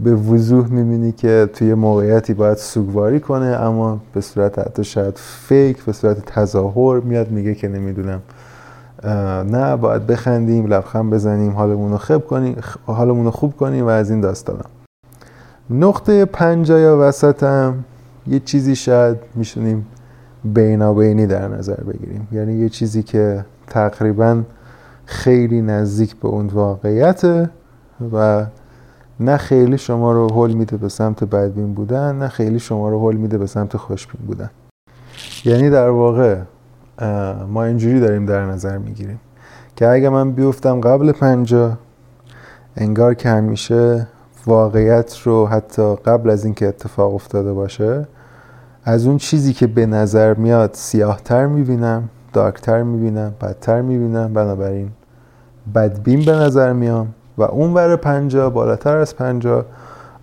به 0.00 0.14
وضوح 0.14 0.68
می‌بینی 0.68 1.12
که 1.12 1.48
توی 1.54 1.74
موقعیتی 1.74 2.34
باید 2.34 2.56
سوگواری 2.56 3.20
کنه 3.20 3.46
اما 3.46 4.00
به 4.14 4.20
صورت 4.20 4.58
حتی 4.58 4.84
شاید 4.84 5.14
فیک 5.16 5.84
به 5.84 5.92
صورت 5.92 6.24
تظاهر 6.26 7.00
میاد 7.00 7.30
میگه 7.30 7.54
که 7.54 7.68
نمی‌دونم 7.68 8.20
نه 9.04 9.76
باید 9.76 10.06
بخندیم 10.06 10.66
لبخند 10.66 11.10
بزنیم 11.10 11.52
حالمون 11.52 11.92
رو 11.92 11.98
خوب 11.98 12.26
کنیم 12.26 12.56
حالمون 12.86 13.24
رو 13.24 13.30
خوب 13.30 13.56
کنیم 13.56 13.86
و 13.86 13.88
از 13.88 14.10
این 14.10 14.20
داستانم 14.20 14.70
نقطه 15.70 16.24
پنجا 16.24 16.78
یا 16.78 16.98
وسطم 17.00 17.84
یه 18.26 18.40
چیزی 18.40 18.76
شاید 18.76 19.16
میشونیم 19.34 19.86
بینابینی 20.44 21.26
در 21.26 21.48
نظر 21.48 21.74
بگیریم. 21.74 22.28
یعنی 22.32 22.54
یه 22.54 22.68
چیزی 22.68 23.02
که 23.02 23.44
تقریبا 23.66 24.42
خیلی 25.06 25.62
نزدیک 25.62 26.16
به 26.16 26.28
اون 26.28 26.46
واقعیته 26.46 27.50
و 28.12 28.46
نه 29.20 29.36
خیلی 29.36 29.78
شما 29.78 30.12
رو 30.12 30.28
حل 30.28 30.52
میده 30.52 30.76
به 30.76 30.88
سمت 30.88 31.24
بدبین 31.24 31.74
بودن 31.74 32.18
نه 32.18 32.28
خیلی 32.28 32.58
شما 32.58 32.88
رو 32.88 33.10
حل 33.10 33.16
میده 33.16 33.38
به 33.38 33.46
سمت 33.46 33.76
خوشبین 33.76 34.26
بودن. 34.26 34.50
یعنی 35.44 35.70
در 35.70 35.88
واقع 35.88 36.38
ما 37.48 37.64
اینجوری 37.64 38.00
داریم 38.00 38.26
در 38.26 38.46
نظر 38.46 38.78
می‌گیریم 38.78 39.20
که 39.76 39.88
اگه 39.88 40.08
من 40.08 40.32
بیفتم 40.32 40.80
قبل 40.80 41.12
پنجا 41.12 41.78
انگار 42.76 43.14
که 43.14 43.28
همیشه 43.28 44.06
واقعیت 44.46 45.18
رو 45.24 45.46
حتی 45.46 45.96
قبل 45.96 46.30
از 46.30 46.44
اینکه 46.44 46.68
اتفاق 46.68 47.14
افتاده 47.14 47.52
باشه 47.52 48.06
از 48.84 49.06
اون 49.06 49.18
چیزی 49.18 49.52
که 49.52 49.66
به 49.66 49.86
نظر 49.86 50.34
میاد 50.34 50.70
سیاهتر 50.72 51.46
می‌بینم 51.46 52.08
دارکتر 52.32 52.82
می‌بینم 52.82 53.34
بدتر 53.40 53.80
می‌بینم 53.80 54.34
بنابراین 54.34 54.90
بدبین 55.74 56.24
به 56.24 56.32
نظر 56.32 56.72
میام 56.72 57.08
و 57.38 57.42
اون 57.42 57.74
ور 57.74 57.96
پنجا 57.96 58.50
بالاتر 58.50 58.96
از 58.96 59.16
پنجا 59.16 59.64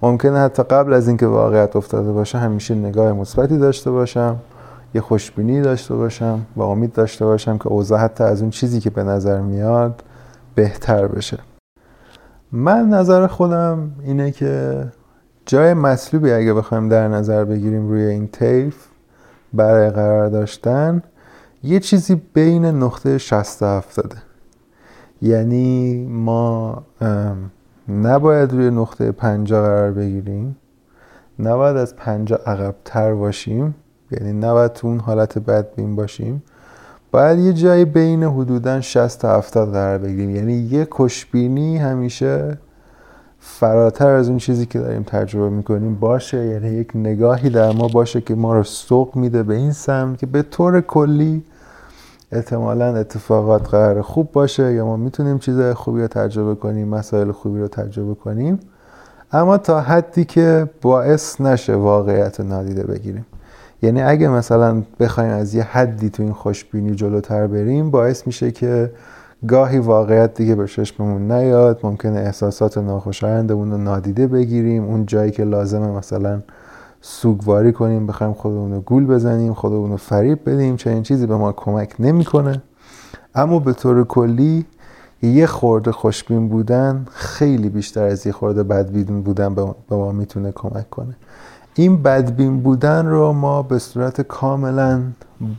ممکنه 0.01 0.39
حتی 0.39 0.63
قبل 0.63 0.93
از 0.93 1.08
اینکه 1.08 1.27
واقعیت 1.27 1.75
افتاده 1.75 2.12
باشه 2.12 2.38
همیشه 2.38 2.75
نگاه 2.75 3.13
مثبتی 3.13 3.58
داشته 3.58 3.91
باشم. 3.91 4.36
یه 4.93 5.02
خوشبینی 5.02 5.62
داشته 5.62 5.95
باشم 5.95 6.45
و 6.56 6.62
امید 6.62 6.93
داشته 6.93 7.25
باشم 7.25 7.58
که 7.58 7.67
اوضاع 7.67 7.99
حتی 7.99 8.23
از 8.23 8.41
اون 8.41 8.49
چیزی 8.49 8.80
که 8.80 8.89
به 8.89 9.04
نظر 9.04 9.41
میاد 9.41 10.04
بهتر 10.56 11.08
بشه. 11.08 11.39
من 12.52 12.89
نظر 12.89 13.28
خودم 13.28 13.91
اینه 14.04 14.32
که 14.32 14.86
جای 15.45 15.73
مطلوبی 15.73 16.32
اگه 16.32 16.54
بخوایم 16.54 16.89
در 16.89 17.08
نظر 17.08 17.45
بگیریم 17.45 17.89
روی 17.89 18.04
این 18.04 18.28
طیف 18.28 18.88
برای 19.54 19.89
قرار 19.89 20.30
داشتن 20.30 21.04
یه 21.63 21.80
چیزی 21.80 22.21
بین 22.34 22.65
نقطه 22.65 23.17
60 23.17 23.62
و 23.62 23.65
70 23.65 24.13
یعنی 25.21 26.06
ما 26.08 26.84
نباید 27.89 28.54
روی 28.54 28.69
نقطه 28.69 29.12
50 29.12 29.62
قرار 29.62 29.91
بگیریم 29.91 30.58
نباید 31.39 31.78
از 31.78 31.95
50 31.95 32.39
عقب 32.45 32.75
تر 32.86 33.13
باشیم. 33.13 33.75
یعنی 34.12 34.34
نباید 34.34 34.74
تو 34.74 34.88
اون 34.88 35.00
حالت 35.00 35.39
بدبین 35.39 35.95
باشیم. 35.95 36.43
باید 37.12 37.39
یه 37.39 37.54
جایی 37.54 37.86
بین 37.86 38.24
حدودا 38.24 38.82
60 38.82 39.22
تا 39.22 39.38
70 39.38 39.72
قرار 39.72 39.98
بگیریم. 39.98 40.36
یعنی 40.36 40.54
یه 40.54 40.88
کشبینی 40.91 41.78
همیشه 41.78 42.58
فراتر 43.39 44.10
از 44.10 44.30
اون 44.30 44.38
چیزی 44.38 44.65
که 44.65 44.80
داریم 44.80 45.04
تجربه 45.04 45.50
می‌کنیم 45.50 45.95
باشه. 45.95 46.45
یعنی 46.45 46.69
یک 46.69 46.91
نگاهی 46.95 47.50
در 47.50 47.72
ما 47.72 47.88
باشه 47.88 48.22
که 48.22 48.36
ما 48.36 48.54
رو 48.54 48.63
سوق 48.63 49.15
میده 49.15 49.43
به 49.43 49.56
این 49.56 49.72
سمت 49.72 50.19
که 50.19 50.26
به 50.26 50.41
طور 50.41 50.82
کلی 50.82 51.43
احتمالا 52.32 52.95
اتفاقات 52.95 53.69
قرار 53.69 54.02
خوب 54.02 54.32
باشه 54.32 54.74
یا 54.74 54.86
ما 54.86 54.98
می‌تونیم 54.98 55.39
چیز 55.39 55.62
خوبی 55.62 56.02
رو 56.02 56.08
تجربه 56.08 56.56
کنیم 56.56 56.88
مسائل 56.88 57.32
خوبی 57.32 57.60
رو 57.60 57.67
تجربه 57.67 58.15
کنیم. 58.15 58.60
اما 59.32 59.58
تا 59.58 59.82
حدی 59.82 60.26
که 60.26 60.69
باعث 60.82 61.41
نشه 61.41 61.76
واقعیت 61.76 62.39
نادیده 62.39 62.84
بگیریم. 62.84 63.26
یعنی 63.82 64.02
اگه 64.02 64.28
مثلا 64.28 64.84
بخوایم 65.00 65.32
از 65.32 65.56
یه 65.56 65.63
حدی 65.63 66.10
تو 66.10 66.24
این 66.24 66.34
خوشبینی 66.34 66.96
جلوتر 66.96 67.48
بریم 67.48 67.92
باعث 67.92 68.28
میشه 68.28 68.52
که 68.52 68.92
گاهی 69.48 69.78
واقعیت 69.78 70.34
دیگه 70.34 70.56
به 70.56 70.68
چشممون 70.68 71.32
نیاد 71.32 71.80
ممکنه 71.84 72.20
احساسات 72.20 72.78
ناخوشایندمون 72.78 73.72
رو 73.72 73.78
نادیده 73.78 74.28
بگیریم. 74.28 74.84
اون 74.84 75.06
جایی 75.06 75.32
که 75.32 75.44
لازمه 75.44 75.88
مثلا 75.88 76.42
سوگواری 77.02 77.74
کنیم 77.74 78.08
بخوایم 78.08 78.34
خودمون 78.34 78.72
رو 78.74 78.82
گول 78.82 79.06
بزنیم 79.06 79.54
خودمون 79.54 79.92
رو 79.92 79.98
فریب 79.98 80.50
بدیم 80.50 80.76
چنین 80.76 81.04
چیزی 81.04 81.28
به 81.28 81.36
ما 81.36 81.52
کمک 81.52 81.94
نمی‌کنه. 82.00 82.62
اما 83.36 83.60
به 83.60 83.74
طور 83.74 84.04
کلی 84.06 84.65
یه 85.22 85.46
خورده 85.46 85.92
خوشبین 85.92 86.50
بودن 86.50 87.06
خیلی 87.12 87.70
بیشتر 87.70 88.04
از 88.04 88.28
یه 88.28 88.34
خورده 88.34 88.63
بدبین 88.63 89.22
بودن 89.22 89.56
به 89.56 89.65
ما 89.89 90.12
می‌تونه 90.12 90.52
کمک 90.52 90.89
کنه. 90.89 91.15
این 91.80 92.04
بدبین 92.04 92.62
بودن 92.62 93.06
رو 93.06 93.34
ما 93.34 93.63
به 93.63 93.80
صورت 93.80 94.22
کاملا 94.22 95.02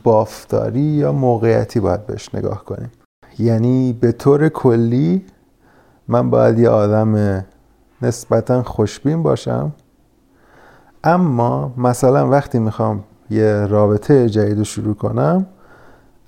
بافتاری 0.03 0.79
یا 0.79 1.11
موقعیتی 1.11 1.79
باید 1.79 2.05
بهش 2.05 2.35
نگاه 2.35 2.65
کنیم. 2.65 2.91
یعنی 3.39 3.93
به 3.93 4.11
طور 4.11 4.49
کلی 4.49 5.25
من 6.07 6.29
باید 6.29 6.59
یه 6.59 6.69
آدم 6.69 7.43
نسبتا 8.01 8.63
خوشبین 8.63 9.23
باشم 9.23 9.71
اما 11.03 11.73
مثلا 11.77 12.29
وقتی 12.29 12.59
می‌خوام 12.59 13.03
یه 13.29 13.65
رابطه 13.65 14.29
جدید 14.29 14.57
رو 14.57 14.63
شروع 14.63 14.95
کنم 14.95 15.45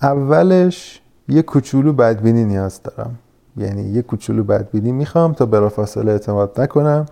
اولش 0.02 1.02
یه 1.30 1.42
کوچولو 1.42 1.94
بدبینی 1.94 2.46
نیاز 2.46 2.82
دارم. 2.84 3.16
یعنی 3.58 3.82
یه 3.82 4.02
کوچولو 4.02 4.44
بدبینی 4.44 4.92
می‌خوام 4.92 5.34
تا 5.34 5.46
بلافاصله 5.46 6.12
اعتماد 6.12 6.62
نکنم. 6.62 7.06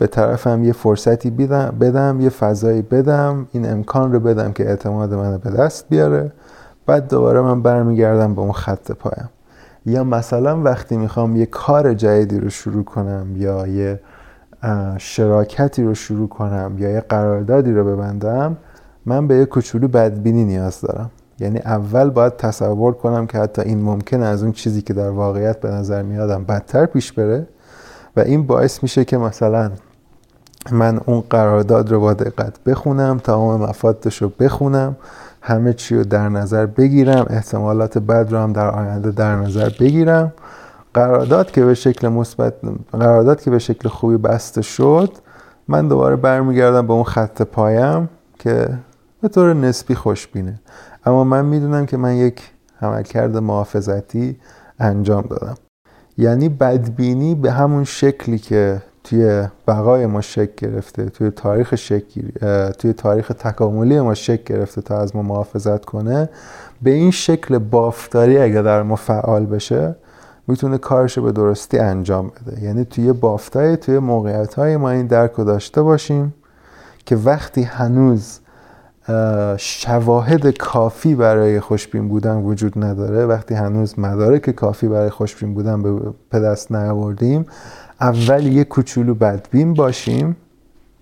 به 0.00 0.06
طرفم 0.06 0.64
یه 0.64 0.72
فرصتی 0.72 1.30
بدم, 1.30 1.74
بدم 1.80 2.20
یه 2.20 2.28
فضایی 2.28 2.82
بدم 2.82 3.46
این 3.52 3.70
امکان 3.70 4.12
رو 4.12 4.20
بدم 4.20 4.52
که 4.52 4.68
اعتماد 4.68 5.14
منو 5.14 5.38
به 5.38 5.50
دست 5.50 5.88
بیاره. 5.88 6.32
بعد 6.86 7.08
دوباره 7.08 7.40
من 7.40 7.62
برمیگردم 7.62 8.34
به 8.34 8.40
اون 8.40 8.52
خط 8.52 8.92
پایم. 8.92 9.28
یا 9.86 10.04
مثلا 10.04 10.62
وقتی 10.62 10.96
می‌خوام 10.96 11.36
یه 11.36 11.46
کار 11.46 11.94
جدیدی 11.94 12.40
رو 12.40 12.50
شروع 12.50 12.84
کنم 12.84 13.26
یا 13.36 13.66
یه 13.66 14.00
شراکتی 14.98 15.84
رو 15.84 15.94
شروع 15.94 16.28
کنم 16.28 16.74
یا 16.78 16.90
یه 16.90 17.00
قراردادی 17.00 17.72
رو 17.72 17.84
ببندم 17.84 18.56
من 19.06 19.26
به 19.26 19.34
یه 19.34 19.44
کوچولو 19.44 19.88
بدبینی 19.88 20.44
نیاز 20.44 20.80
دارم. 20.80 21.10
یعنی 21.40 21.58
اول 21.58 22.10
باید 22.10 22.36
تصور 22.36 22.92
کنم 22.92 23.26
که 23.26 23.38
حتی 23.38 23.62
این 23.62 23.82
ممکن 23.82 24.22
از 24.22 24.42
اون 24.42 24.52
چیزی 24.52 24.82
که 24.82 24.94
در 24.94 25.10
واقعیت 25.10 25.60
به 25.60 25.70
نظر 25.70 26.02
میادم 26.02 26.44
بدتر 26.44 26.86
پیش 26.86 27.12
بره 27.12 27.46
و 28.16 28.20
این 28.20 28.46
باعث 28.46 28.82
میشه 28.82 29.04
که 29.04 29.18
مثلا 29.18 29.70
من 30.72 31.00
اون 31.06 31.20
قرارداد 31.30 31.90
رو 31.90 32.00
با 32.00 32.14
دقت 32.14 32.64
بخونم 32.64 33.18
تمام 33.18 33.60
مفادش 33.60 34.22
رو 34.22 34.28
بخونم 34.28 34.96
همه 35.42 35.72
چی 35.72 35.96
رو 35.96 36.04
در 36.04 36.28
نظر 36.28 36.66
بگیرم 36.66 37.26
احتمالات 37.30 37.98
بد 37.98 38.28
رو 38.30 38.38
هم 38.38 38.52
در 38.52 38.70
آینده 38.70 39.10
در 39.10 39.36
نظر 39.36 39.70
بگیرم. 39.80 40.32
قرارداد 40.94 41.50
که 41.50 41.64
به 41.64 41.74
شکل 41.74 42.08
مثبت 42.08 42.54
قرارداد 42.92 43.40
که 43.40 43.50
به 43.50 43.58
شکل 43.58 43.88
خوبی 43.88 44.16
بسته 44.16 44.62
شد 44.62 45.12
من 45.68 45.88
دوباره 45.88 46.16
برمیگردم 46.16 46.86
به 46.86 46.92
اون 46.92 47.04
خط 47.04 47.42
پایم 47.42 48.08
که 48.38 48.68
به 49.22 49.28
طور 49.28 49.54
نسبی 49.54 49.94
خوشبینه. 49.94 50.60
اما 51.06 51.24
من 51.24 51.44
می‌دونم 51.44 51.86
که 51.86 51.96
من 51.96 52.14
یک 52.14 52.50
عملکرد 52.82 53.36
محافظتی 53.36 54.36
انجام 54.78 55.22
دادم. 55.22 55.54
یعنی 56.18 56.48
بدبینی 56.48 57.34
به 57.34 57.52
همون 57.52 57.84
شکلی 57.84 58.38
که 58.38 58.82
توی 59.10 59.44
بقای 59.68 60.06
ما 60.06 60.20
شکل 60.20 60.52
گرفته 60.68 61.04
توی 61.04 61.30
تاریخ 61.30 61.74
شکل 61.74 62.20
توی 62.70 62.92
تاریخ 62.92 63.28
تکاملی 63.28 64.00
ما 64.00 64.14
شکل 64.14 64.54
گرفته 64.54 64.82
تا 64.82 64.98
از 64.98 65.16
ما 65.16 65.22
محافظت 65.22 65.84
کنه. 65.84 66.28
به 66.82 66.90
این 66.90 67.10
شکل 67.10 67.58
بافتاری 67.58 68.38
اگر 68.38 68.62
در 68.62 68.82
ما 68.82 68.96
فعال 68.96 69.46
بشه 69.46 69.96
می‌تونه 70.46 70.78
کارش 70.78 71.16
رو 71.18 71.22
به 71.24 71.32
درستی 71.32 71.78
انجام 71.78 72.28
بده. 72.28 72.62
یعنی 72.62 72.84
توی 72.84 73.12
بافتای 73.12 73.76
توی 73.76 73.98
موقعیت 73.98 74.54
های 74.54 74.76
ما 74.76 74.90
این 74.90 75.06
درک 75.06 75.32
رو 75.32 75.44
داشته 75.44 75.82
باشیم 75.82 76.34
که 77.06 77.16
وقتی 77.16 77.62
هنوز 77.62 78.40
شواهد 79.56 80.58
کافی 80.58 81.14
برای 81.14 81.60
خوشبین 81.60 82.08
بودن 82.08 82.36
وجود 82.36 82.84
نداره 82.84 83.26
وقتی 83.26 83.54
هنوز 83.54 83.98
مدارک 83.98 84.50
کافی 84.50 84.88
برای 84.88 85.10
خوشبین 85.10 85.54
بودن 85.54 85.82
به 86.30 86.40
دست 86.40 86.72
نیاوردیم 86.72 87.46
اول 88.00 88.46
یه 88.46 88.64
کوچولو 88.64 89.14
بدبین 89.14 89.74
باشیم 89.74 90.36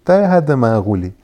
در 0.06 0.24
حد 0.24 0.52
معقولی 0.52 1.14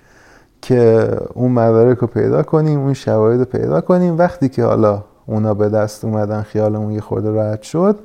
که 0.62 1.10
اون 1.34 1.52
مدارک 1.52 1.98
رو 1.98 2.06
پیدا 2.06 2.42
کنیم 2.42 2.80
اون 2.80 2.94
شواهد 2.94 3.38
رو 3.38 3.44
پیدا 3.44 3.80
کنیم. 3.80 4.18
وقتی 4.18 4.48
که 4.48 4.64
حالا 4.64 5.04
اونا 5.26 5.54
به 5.54 5.68
دست 5.68 6.04
اومدن 6.04 6.42
خیالمون 6.42 6.92
یه 6.92 7.00
خورده 7.00 7.30
راحت 7.30 7.62
شد 7.62 7.98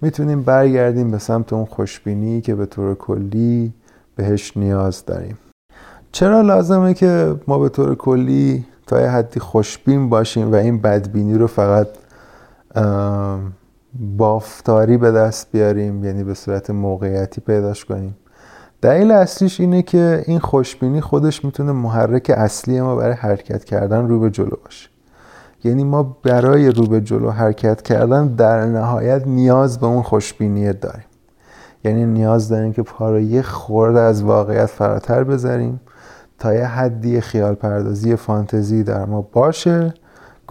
می‌تونیم 0.00 0.42
برگردیم 0.42 1.10
به 1.10 1.18
سمت 1.18 1.52
اون 1.52 1.64
خوشبینی 1.64 2.40
که 2.40 2.54
به 2.54 2.66
طور 2.66 2.94
کلی 2.94 3.72
بهش 4.16 4.56
نیاز 4.56 5.04
داریم. 5.04 5.38
چرا 6.12 6.40
لازمه 6.40 6.94
که 6.94 7.34
ما 7.46 7.58
به 7.58 7.68
طور 7.68 7.94
کلی 7.94 8.64
تا 8.86 9.00
یه 9.00 9.08
حدی 9.08 9.40
خوشبین 9.40 10.08
باشیم 10.08 10.52
و 10.52 10.54
این 10.54 10.80
بدبینی 10.80 11.34
رو 11.34 11.46
فقط 11.46 11.88
بافتاری 14.16 14.96
به 14.96 15.10
دست 15.10 15.52
بیاریم 15.52 16.04
یعنی 16.04 16.24
به 16.24 16.34
صورت 16.34 16.70
موقعیتی 16.70 17.40
پیداش 17.40 17.84
کنیم. 17.84 18.16
دلیل 18.82 19.10
اصلیش 19.10 19.60
اینه 19.60 19.82
که 19.82 20.24
این 20.26 20.38
خوشبینی 20.38 21.00
خودش 21.00 21.44
می‌تونه 21.44 21.72
محرک 21.72 22.32
اصلی 22.36 22.80
ما 22.80 22.96
برای 22.96 23.14
حرکت 23.14 23.64
کردن 23.64 24.08
رو 24.08 24.20
به 24.20 24.30
جلو 24.30 24.56
باشه. 24.64 24.88
یعنی 25.64 25.84
ما 25.84 26.16
برای 26.22 26.70
رو 26.70 26.86
به 26.86 27.00
جلو 27.00 27.30
حرکت 27.30 27.82
کردن 27.82 28.26
در 28.26 28.66
نهایت 28.66 29.26
نیاز 29.26 29.78
به 29.78 29.86
اون 29.86 30.02
خوشبینی 30.02 30.72
داریم. 30.72 31.04
یعنی 31.84 32.06
نیاز 32.06 32.48
داریم 32.48 32.72
که 32.72 32.82
پا 32.82 33.18
یه 33.18 33.42
خورده 33.42 34.00
از 34.00 34.22
واقعیت 34.22 34.66
فراتر 34.66 35.24
بذاریم 35.24 35.80
تا 36.38 36.54
یه 36.54 36.66
حدی 36.66 37.20
خیال 37.20 37.54
پردازی 37.54 38.16
فانتزی 38.16 38.82
در 38.82 39.04
ما 39.04 39.22
باشه. 39.32 39.94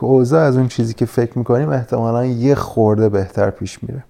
که 0.01 0.07
اوضاع 0.07 0.41
از 0.41 0.57
اون 0.57 0.67
چیزی 0.67 0.93
که 0.93 1.05
فکر 1.05 1.37
می‌کنیم 1.37 1.69
احتمالا 1.69 2.25
یه 2.25 2.55
خورده 2.55 3.09
بهتر 3.09 3.49
پیش 3.49 3.83
میره. 3.83 4.03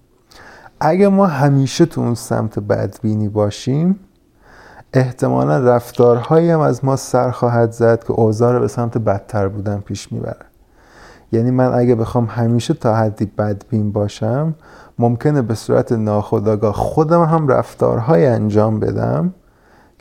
اگه 0.80 1.08
ما 1.08 1.26
همیشه 1.26 1.86
تو 1.86 2.02
اون 2.02 2.16
سمت 2.16 2.60
بدبینی 2.60 3.30
باشیم 3.30 4.00
احتمالا 4.94 5.58
رفتارهایی 5.58 6.50
هم 6.50 6.60
از 6.60 6.86
ما 6.86 6.96
سر 6.96 7.32
خواهد 7.32 7.72
زد 7.72 8.04
که 8.04 8.12
اوضاع 8.12 8.54
رو 8.54 8.60
به 8.60 8.68
سمت 8.68 8.98
بدتر 8.98 9.48
بودن 9.48 9.80
پیش 9.80 10.12
می‌بره. 10.12 10.46
یعنی 11.32 11.52
من 11.52 11.74
اگه 11.74 11.96
بخوام 11.96 12.26
همیشه 12.26 12.74
تا 12.74 12.96
حدی 12.96 13.26
بدبین 13.26 13.92
باشم 13.92 14.56
ممکنه 15.00 15.42
به 15.42 15.56
صورت 15.56 15.92
ناخودآگاه 15.92 16.74
خودم 16.74 17.24
هم 17.24 17.48
رفتارهای 17.48 18.26
انجام 18.26 18.80
بدم 18.80 19.34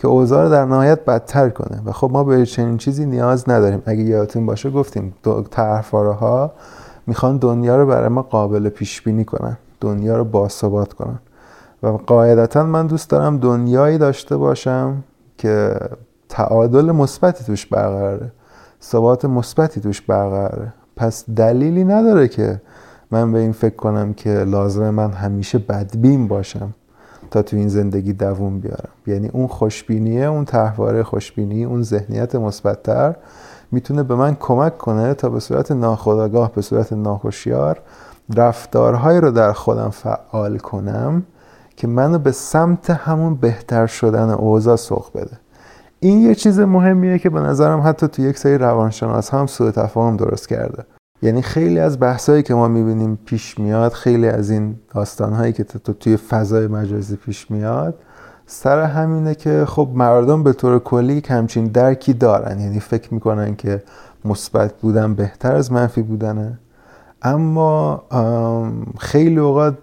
که 0.00 0.08
اوضاع 0.08 0.42
رو 0.42 0.50
در 0.50 0.64
نهایت 0.64 1.04
بدتر 1.04 1.48
کنه. 1.48 1.82
و 1.84 1.92
خب 1.92 2.10
ما 2.12 2.24
به 2.24 2.46
چنین 2.46 2.76
چیزی 2.76 3.06
نیاز 3.06 3.48
نداریم. 3.48 3.82
اگه 3.86 4.02
یادتون 4.02 4.46
باشه 4.46 4.70
گفتیم 4.70 5.14
طرفدارا 5.50 6.12
ها 6.12 6.52
می‌خوان 7.06 7.36
دنیا 7.36 7.76
رو 7.76 7.86
برای 7.86 8.08
ما 8.08 8.22
قابل 8.22 8.68
پیش 8.68 9.02
بینی 9.02 9.24
کنن. 9.24 9.56
دنیا 9.80 10.16
رو 10.16 10.24
باثبات 10.24 10.92
کنن. 10.92 11.18
و 11.82 11.88
قاعدتا 11.88 12.64
من 12.64 12.86
دوست 12.86 13.10
دارم 13.10 13.38
دنیایی 13.38 13.98
داشته 13.98 14.36
باشم 14.36 15.04
که 15.38 15.74
تعادل 16.28 16.92
مثبتی 16.92 17.44
توش 17.44 17.66
برقراره. 17.66 18.32
ثبات 18.82 19.24
مثبتی 19.24 19.80
توش 19.80 20.00
برقراره. 20.00 20.72
پس 20.96 21.30
دلیلی 21.30 21.84
نداره 21.84 22.28
که 22.28 22.60
من 23.10 23.32
به 23.32 23.38
این 23.38 23.52
فکر 23.52 23.76
کنم 23.76 24.12
که 24.14 24.30
لازمه 24.30 24.90
من 24.90 25.10
همیشه 25.10 25.58
بدبین 25.58 26.28
باشم. 26.28 26.74
تا 27.30 27.42
تو 27.42 27.56
این 27.56 27.68
زندگی 27.68 28.12
دووم 28.12 28.60
بیارم. 28.60 28.88
یعنی 29.06 29.28
اون 29.28 29.46
خوشبینیه 29.46 30.24
اون 30.24 30.44
تحواره 30.44 31.02
خوشبینی 31.02 31.64
اون 31.64 31.82
ذهنیت 31.82 32.34
مثبتتر 32.34 33.16
می‌تونه 33.72 34.02
به 34.02 34.14
من 34.14 34.36
کمک 34.40 34.78
کنه 34.78 35.14
تا 35.14 35.28
به 35.28 35.40
صورت 35.40 35.72
ناخودآگاه 35.72 36.52
به 36.52 36.62
صورت 36.62 36.92
ناخوشیار 36.92 37.80
رفتارهایی 38.36 39.20
رو 39.20 39.30
در 39.30 39.52
خودم 39.52 39.90
فعال 39.90 40.58
کنم 40.58 41.22
که 41.76 41.86
منو 41.86 42.18
به 42.18 42.32
سمت 42.32 42.90
همون 42.90 43.34
بهتر 43.34 43.86
شدن 43.86 44.30
اوضاع 44.30 44.76
سوق 44.76 45.06
بده. 45.14 45.38
این 46.00 46.18
یه 46.18 46.34
چیز 46.34 46.60
مهمیه 46.60 47.18
که 47.18 47.30
به 47.30 47.40
نظرم 47.40 47.80
حتی 47.80 48.08
تو 48.08 48.22
یک 48.22 48.38
سری 48.38 48.58
روانشناس 48.58 49.30
هم 49.30 49.46
سوء 49.46 49.70
تفاهم 49.70 50.16
درست 50.16 50.48
کرده. 50.48 50.84
یعنی 51.22 51.42
خیلی 51.42 51.78
از 51.78 52.00
بحثایی 52.00 52.42
که 52.42 52.54
ما 52.54 52.68
می‌بینیم 52.68 53.18
پیش 53.26 53.58
میاد 53.58 53.92
خیلی 53.92 54.28
از 54.28 54.50
این 54.50 54.74
داستانهایی 54.94 55.52
که 55.52 55.64
تو 55.64 55.92
توی 55.92 56.16
فضای 56.16 56.66
مجازی 56.66 57.16
پیش 57.16 57.50
میاد 57.50 57.94
سر 58.46 58.82
همینه 58.82 59.34
که 59.34 59.64
خب 59.68 59.88
مردم 59.94 60.42
به 60.42 60.52
طور 60.52 60.78
کلی 60.78 61.22
همچین 61.28 61.66
درکی 61.66 62.12
دارن. 62.12 62.60
یعنی 62.60 62.80
فکر 62.80 63.14
می‌کنن 63.14 63.56
که 63.56 63.82
مثبت 64.24 64.74
بودن 64.74 65.14
بهتر 65.14 65.56
از 65.56 65.72
منفی 65.72 66.02
بودنه. 66.02 66.58
اما 67.22 68.02
خیلی 68.98 69.38
اوقات 69.38 69.78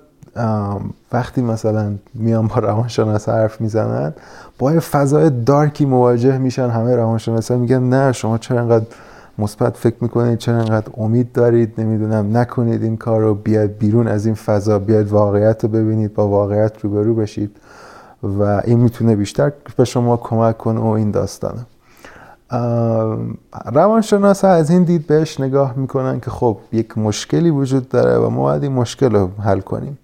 وقتی 1.11 1.41
مثلا 1.41 1.95
میان 2.13 2.47
با 2.47 2.55
روانشناس 2.55 3.29
حرف 3.29 3.61
می‌زنن 3.61 4.13
با 4.59 4.73
یه 4.73 4.79
فضای 4.79 5.29
دارکی 5.29 5.85
مواجه 5.85 6.37
میشن 6.37 6.69
همه 6.69 6.95
روانشناسا. 6.95 7.57
میگن 7.57 7.83
نه 7.83 8.11
شما 8.11 8.37
چرا 8.37 8.59
انقدر 8.59 8.85
مثبت 9.39 9.77
فکر 9.77 9.95
می‌کنید 10.01 10.37
چرا 10.37 10.55
انقدر 10.55 10.91
امید 10.97 11.31
دارید؟ 11.31 11.73
نمی‌دونم 11.77 12.37
نکنید 12.37 12.83
این 12.83 12.97
کار 12.97 13.21
رو 13.21 13.35
بیاد 13.35 13.69
بیرون 13.69 14.07
از 14.07 14.25
این 14.25 14.35
فضا 14.35 14.79
بیاد 14.79 15.07
واقعیت 15.07 15.63
رو 15.63 15.69
ببینید 15.69 16.13
با 16.13 16.27
واقعیت 16.27 16.83
روبرو 16.83 17.15
بشید 17.15 17.57
و 18.23 18.61
این 18.65 18.79
می‌تونه 18.79 19.15
بیشتر 19.15 19.51
به 19.77 19.85
شما 19.85 20.17
کمک 20.17 20.57
کنه 20.57 20.79
و 20.79 20.85
این 20.85 21.11
داستانه. 21.11 21.65
روانشناس 23.65 24.45
از 24.45 24.69
این 24.69 24.83
دید 24.83 25.07
بهش 25.07 25.39
نگاه 25.39 25.73
می‌کنن 25.75 26.19
که 26.19 26.31
خب 26.31 26.57
یک 26.71 26.97
مشکلی 26.97 27.49
وجود 27.49 27.89
داره 27.89 28.17
و 28.17 28.29
ما 28.29 28.43
باید 28.43 28.63
این 28.63 28.71
مشکل 28.71 29.15
رو 29.15 29.29
حل 29.43 29.59
کنیم. 29.59 29.97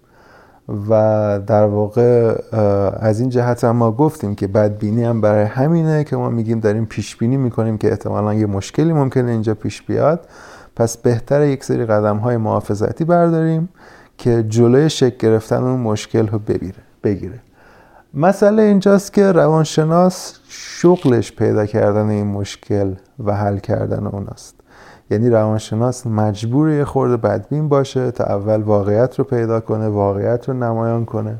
و 0.68 1.40
در 1.46 1.64
واقع 1.64 2.34
از 3.00 3.20
این 3.20 3.28
جهت 3.28 3.64
هم 3.64 3.76
ما 3.76 3.92
گفتیم 3.92 4.34
که 4.34 4.46
بدبینی 4.46 5.04
هم 5.04 5.20
برای 5.20 5.44
همینه 5.44 6.04
که 6.04 6.16
ما 6.16 6.30
میگیم 6.30 6.60
داریم 6.60 6.86
پیش 6.86 7.16
بینی 7.16 7.36
می‌کنیم 7.36 7.78
که 7.78 7.90
احتمالا 7.90 8.34
یه 8.34 8.46
مشکلی 8.46 8.92
ممکنه 8.92 9.30
اینجا 9.30 9.54
پیش 9.54 9.82
بیاد. 9.82 10.28
پس 10.76 10.96
بهتره 10.96 11.48
یک 11.48 11.64
سری 11.64 11.84
قدم 11.84 12.16
های 12.16 12.36
محافظتی 12.36 13.04
برداریم 13.04 13.68
که 14.18 14.42
جلوی 14.48 14.90
شکل 14.90 15.16
گرفتن 15.18 15.62
اون 15.62 15.80
مشکل 15.80 16.28
رو 16.28 16.38
بگیره. 17.04 17.40
مسئله 18.14 18.62
اینجاست 18.62 19.12
که 19.12 19.32
روانشناس 19.32 20.38
شغلش 20.48 21.32
پیدا 21.32 21.66
کردن 21.66 22.08
این 22.08 22.26
مشکل 22.26 22.94
و 23.24 23.34
حل 23.34 23.58
کردن 23.58 24.06
اوناست. 24.06 24.53
یعنی 25.10 25.30
روانشناس 25.30 26.06
مجبور 26.06 26.70
یه 26.70 26.84
خورده 26.84 27.16
بدبین 27.16 27.68
باشه 27.68 28.10
تا 28.10 28.24
اول 28.24 28.62
واقعیت 28.62 29.18
رو 29.18 29.24
پیدا 29.24 29.60
کنه 29.60 29.88
واقعیت 29.88 30.48
رو 30.48 30.54
نمایان 30.54 31.04
کنه. 31.04 31.36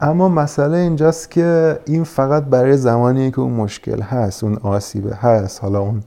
اما 0.00 0.28
مسئله 0.28 0.76
اینجاست 0.76 1.30
که 1.30 1.78
این 1.86 2.04
فقط 2.04 2.44
برای 2.44 2.76
زمانی 2.76 3.30
که 3.30 3.40
اون 3.40 3.52
مشکل 3.52 4.00
هست 4.00 4.44
اون 4.44 4.56
آسیبه 4.62 5.14
هست 5.14 5.62
حالا 5.62 5.80
اون 5.80 6.02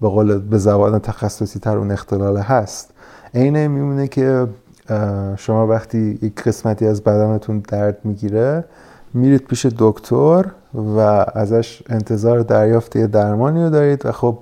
به 0.00 0.08
قول 0.08 0.38
به 0.38 0.58
زبان 0.58 0.98
تخصصی 0.98 1.58
تر 1.58 1.76
اون 1.78 1.90
اختلال 1.90 2.36
هست. 2.36 2.90
عین 3.34 3.66
میمونه 3.66 4.08
که 4.08 4.46
شما 5.36 5.66
وقتی 5.66 6.18
یک 6.22 6.42
قسمتی 6.42 6.86
از 6.86 7.02
بدنتون 7.02 7.62
درد 7.68 7.98
می‌گیره 8.04 8.64
میرید 9.14 9.46
پیش 9.46 9.66
دکتر 9.78 10.44
و 10.74 10.98
ازش 11.34 11.82
انتظار 11.88 12.40
دریافت 12.40 12.96
یه 12.96 13.06
درمانی 13.06 13.64
رو 13.64 13.70
دارید 13.70 14.06
و 14.06 14.12
خب 14.12 14.38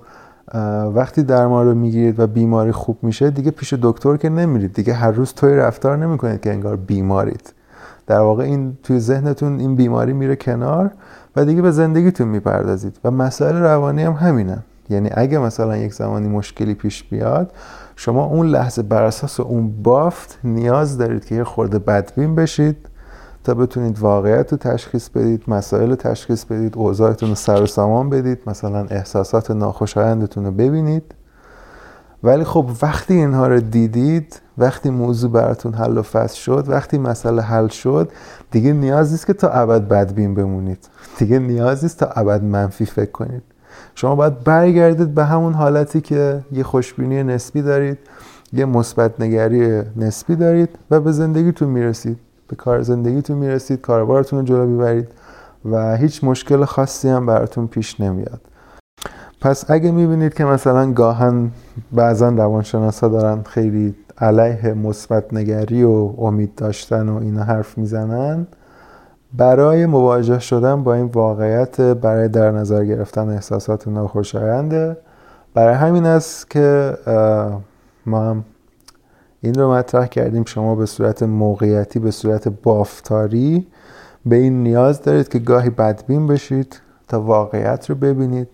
وقتی 0.94 1.22
درمان 1.22 1.66
رو 1.66 1.74
می‌گیرید 1.74 2.20
و 2.20 2.26
بیماری 2.26 2.72
خوب 2.72 2.98
میشه 3.02 3.30
دیگه 3.30 3.50
پیش 3.50 3.74
دکتر 3.82 4.16
که 4.16 4.28
نمیرید. 4.28 4.74
دیگه 4.74 4.92
هر 4.92 5.10
روز 5.10 5.32
توی 5.32 5.54
رفتار 5.54 5.96
نمی‌کنید 5.96 6.40
که 6.40 6.50
انگار 6.50 6.76
بیمارید. 6.76 7.52
در 8.06 8.20
واقع 8.20 8.44
این 8.44 8.78
توی 8.82 9.00
ذهنتون 9.00 9.60
این 9.60 9.76
بیماری 9.76 10.12
میره 10.12 10.36
کنار 10.36 10.90
و 11.36 11.44
دیگه 11.44 11.62
به 11.62 11.70
زندگیتون 11.70 12.28
می‌پردازید. 12.28 12.98
و 13.04 13.10
مسائل 13.10 13.56
روانی 13.56 14.02
هم 14.02 14.12
همینن. 14.12 14.62
یعنی 14.90 15.10
اگه 15.12 15.38
مثلا 15.38 15.76
یک 15.76 15.94
زمانی 15.94 16.28
مشکلی 16.28 16.74
پیش 16.74 17.04
بیاد 17.04 17.52
شما 17.96 18.24
اون 18.24 18.46
لحظه 18.46 18.82
بر 18.82 19.02
اساس 19.02 19.40
اون 19.40 19.82
بافت 19.82 20.38
نیاز 20.44 20.98
دارید 20.98 21.24
که 21.24 21.34
یه 21.34 21.44
خورده 21.44 21.78
بدبین 21.78 22.34
بشید 22.34 22.87
تا 23.48 23.54
بتونید 23.54 23.98
واقعیت 23.98 24.52
رو 24.52 24.58
تشخیص 24.58 25.08
بدید 25.08 25.42
مسائل 25.48 25.90
رو 25.90 25.96
تشخیص 25.96 26.44
بدید 26.44 26.76
اوضاعتون 26.76 27.28
رو 27.28 27.34
سر 27.34 27.62
و 27.62 27.66
سامان 27.66 28.10
بدید 28.10 28.38
مثلا 28.46 28.86
احساسات 28.90 29.50
ناخوشایندتون 29.50 30.44
رو 30.44 30.50
ببینید. 30.50 31.02
ولی 32.22 32.44
خب 32.44 32.66
وقتی 32.82 33.14
اینها 33.14 33.46
رو 33.46 33.60
دیدید 33.60 34.40
وقتی 34.58 34.90
موضوع 34.90 35.30
براتون 35.30 35.74
حل 35.74 35.98
و 35.98 36.02
فصل 36.02 36.36
شد 36.36 36.64
وقتی 36.68 36.98
مسئله 36.98 37.42
حل 37.42 37.68
شد 37.68 38.12
دیگه 38.50 38.72
نیاز 38.72 39.10
نیست 39.12 39.26
که 39.26 39.32
تا 39.32 39.48
ابد 39.48 39.88
بدبین 39.88 40.34
بمونید. 40.34 40.88
دیگه 41.18 41.38
نیاز 41.38 41.82
نیست 41.82 41.98
تا 41.98 42.06
ابد 42.06 42.42
منفی 42.42 42.84
فکر 42.84 43.10
کنید. 43.10 43.42
شما 43.94 44.14
باید 44.14 44.44
برگردید 44.44 45.14
به 45.14 45.24
همون 45.24 45.52
حالتی 45.52 46.00
که 46.00 46.40
یه 46.52 46.62
خوشبینی 46.62 47.22
نسبی 47.22 47.62
دارید 47.62 47.98
یه 48.52 48.64
مثبت 48.64 49.20
نگری 49.20 49.82
نسبی 49.96 50.36
دارید 50.36 50.68
و 50.90 51.00
به 51.00 51.12
زندگیتون 51.12 51.68
می‌رسید. 51.68 52.27
به 52.48 52.56
کار 52.56 52.82
زندگیتون 52.82 53.36
می‌رسید 53.36 53.80
کاربارتون 53.80 54.38
رو 54.38 54.44
جلو 54.44 54.66
بیبرید 54.66 55.08
و 55.64 55.96
هیچ 55.96 56.24
مشکل 56.24 56.64
خاصی 56.64 57.08
هم 57.08 57.26
براتون 57.26 57.66
پیش 57.66 58.00
نمیاد. 58.00 58.40
پس 59.40 59.70
اگه 59.70 59.90
می‌بینید 59.90 60.34
که 60.34 60.44
مثلا 60.44 60.92
گاهن 60.92 61.50
بعضا 61.92 62.28
روانشناسا 62.28 63.08
دارن 63.08 63.42
خیلی 63.42 63.94
علیه 64.18 64.74
مثبت 64.74 65.34
نگری 65.34 65.84
و 65.84 66.14
امید 66.18 66.54
داشتن 66.54 67.08
و 67.08 67.16
اینا 67.16 67.42
حرف 67.42 67.78
می‌زنن 67.78 68.46
برای 69.36 69.86
مواجه 69.86 70.38
شدن 70.38 70.82
با 70.82 70.94
این 70.94 71.06
واقعیت 71.06 71.80
برای 71.80 72.28
در 72.28 72.50
نظر 72.50 72.84
گرفتن 72.84 73.28
احساسات 73.28 73.88
ناخوشاینده 73.88 74.96
برای 75.54 75.74
همین 75.74 76.06
است 76.06 76.50
که 76.50 76.96
ما 78.06 78.30
هم 78.30 78.44
این 79.40 79.54
رو 79.54 79.72
مطرح 79.72 80.06
کردیم 80.06 80.44
شما 80.44 80.74
به 80.74 80.86
صورت 80.86 81.22
موقعیتی 81.22 81.98
به 81.98 82.10
صورت 82.10 82.48
بافتاری. 82.48 83.66
به 84.26 84.36
این 84.36 84.62
نیاز 84.62 85.02
دارید 85.02 85.28
که 85.28 85.38
گاهی 85.38 85.70
بدبین 85.70 86.26
بشید 86.26 86.80
تا 87.08 87.22
واقعیت 87.22 87.90
رو 87.90 87.96
ببینید. 87.96 88.48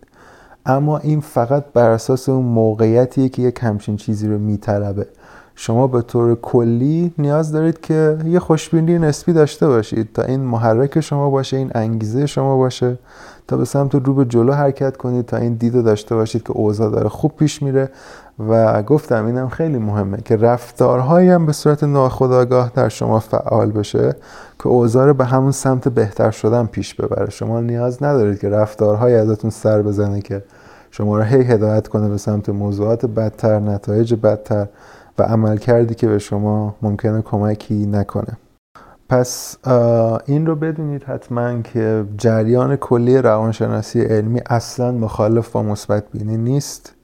اما 0.66 0.98
این 0.98 1.20
فقط 1.20 1.64
بر 1.74 1.90
اساس 1.90 2.28
اون 2.28 2.44
موقعیتیه 2.44 3.28
که 3.28 3.42
یک 3.42 3.58
همچین 3.62 3.96
چیزی 3.96 4.28
رو 4.28 4.38
میطلبه. 4.38 5.06
شما 5.54 5.86
به 5.86 6.02
طور 6.02 6.34
کلی 6.34 7.14
نیاز 7.18 7.52
دارید 7.52 7.80
که 7.80 8.18
یه 8.24 8.38
خوشبینی 8.38 8.98
نسبی 8.98 9.32
داشته 9.32 9.66
باشید 9.66 10.12
تا 10.12 10.22
این 10.22 10.40
محرک 10.40 11.00
شما 11.00 11.30
باشه 11.30 11.56
این 11.56 11.70
انگیزه 11.74 12.26
شما 12.26 12.56
باشه. 12.56 12.98
تا 13.48 13.56
به 13.56 13.64
سمت 13.64 13.94
رو 13.94 14.14
به 14.14 14.24
جلو 14.24 14.52
حرکت 14.52 14.96
کنید 14.96 15.26
تا 15.26 15.36
این 15.36 15.54
دید 15.54 15.84
داشته 15.84 16.14
باشید 16.14 16.42
که 16.42 16.52
اوضاع 16.52 16.90
داره 16.90 17.08
خوب 17.08 17.32
پیش 17.36 17.62
میره. 17.62 17.90
و 18.38 18.82
گفتم 18.82 19.26
اینم 19.26 19.48
خیلی 19.48 19.78
مهمه 19.78 20.18
که 20.24 20.36
رفتارهایی 20.36 21.28
هم 21.28 21.46
به 21.46 21.52
صورت 21.52 21.84
ناخودآگاه 21.84 22.72
در 22.74 22.88
شما 22.88 23.20
فعال 23.20 23.70
بشه 23.70 24.16
که 24.58 24.68
اوضاع 24.68 25.12
به 25.12 25.24
همون 25.24 25.52
سمت 25.52 25.88
بهتر 25.88 26.30
شدن 26.30 26.66
پیش 26.66 26.94
ببره. 26.94 27.30
شما 27.30 27.60
نیاز 27.60 28.02
ندارید 28.02 28.40
که 28.40 28.48
رفتارهایی 28.48 29.14
ازتون 29.14 29.50
سر 29.50 29.82
بزنه 29.82 30.20
که 30.20 30.44
شما 30.90 31.18
را 31.18 31.24
هی 31.24 31.42
هدایت 31.42 31.88
کنه 31.88 32.08
به 32.08 32.18
سمت 32.18 32.48
موضوعات 32.48 33.06
بدتر 33.06 33.60
نتایج 33.60 34.14
بدتر 34.14 34.66
و 35.18 35.22
عمل 35.22 35.56
کردی 35.56 35.94
که 35.94 36.06
به 36.06 36.18
شما 36.18 36.74
ممکنه 36.82 37.22
کمکی 37.22 37.86
نکنه. 37.86 38.36
پس 39.08 39.56
این 40.26 40.46
رو 40.46 40.56
بدونید 40.56 41.04
حتما 41.04 41.62
که 41.62 42.04
جریان 42.18 42.76
کلی 42.76 43.18
روانشناسی 43.18 44.00
علمی 44.00 44.40
اصلا 44.46 44.92
مخالف 44.92 45.50
با 45.50 45.62
مثبت 45.62 46.04
بینی 46.10 46.36
نیست. 46.36 46.94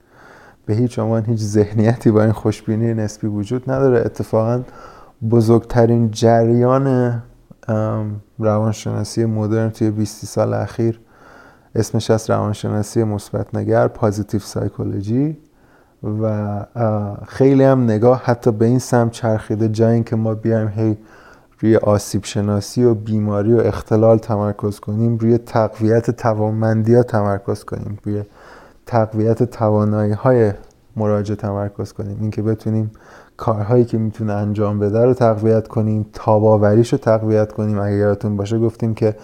به 0.65 0.73
هیچ 0.73 0.99
عنوان 0.99 1.25
هیچ 1.25 1.39
ذهنیتی 1.39 2.11
با 2.11 2.23
این 2.23 2.31
خوشبینی 2.31 2.93
نسبی 2.93 3.27
وجود 3.27 3.71
نداره. 3.71 3.99
اتفاقا 3.99 4.61
بزرگترین 5.29 6.11
جریان 6.11 7.21
روانشناسی 8.39 9.25
مدرن 9.25 9.69
توی 9.69 9.91
20 9.91 10.25
سال 10.25 10.53
اخیر 10.53 10.99
اسمش 11.75 12.11
از 12.11 12.29
روانشناسی 12.29 13.03
مثبت 13.03 13.55
نگر 13.55 13.87
پازیتیو 13.87 14.39
سایکولوژی 14.39 15.37
و 16.21 16.65
خیلی 17.27 17.63
هم 17.63 17.83
نگاه 17.83 18.21
حتی 18.25 18.51
به 18.51 18.65
این 18.65 18.79
سمت 18.79 19.11
چرخیده 19.11 19.69
جایی 19.69 20.03
که 20.03 20.15
ما 20.15 20.33
بیایم 20.33 20.67
هی 20.67 20.97
روی 21.61 21.75
آسیب 21.75 22.23
شناسی 22.23 22.83
و 22.83 22.93
بیماری 22.93 23.53
و 23.53 23.59
اختلال 23.59 24.17
تمرکز 24.17 24.79
کنیم 24.79 25.17
روی 25.17 25.37
تقویت 25.37 26.11
توانمندی 26.11 26.95
ها 26.95 27.03
تمرکز 27.03 27.63
کنیم 27.63 27.97
روی 28.03 28.23
تقویت 28.85 29.43
توانایی 29.43 30.13
های 30.13 30.53
مراجع 30.95 31.35
تمرکز 31.35 31.93
کنیم. 31.93 32.17
اینکه 32.21 32.41
بتونیم 32.41 32.91
کارهایی 33.37 33.85
که 33.85 33.97
می‌تونه 33.97 34.33
انجام 34.33 34.79
بده 34.79 35.05
رو 35.05 35.13
تقویت 35.13 35.67
کنیم 35.67 36.05
تاباوریش 36.13 36.93
رو 36.93 36.97
تقویت 36.97 37.51
کنیم. 37.51 37.79
اگر 37.79 37.97
یادتون 37.97 38.37
باشه 38.37 38.59
گفتیم 38.59 38.93
که 38.93 39.15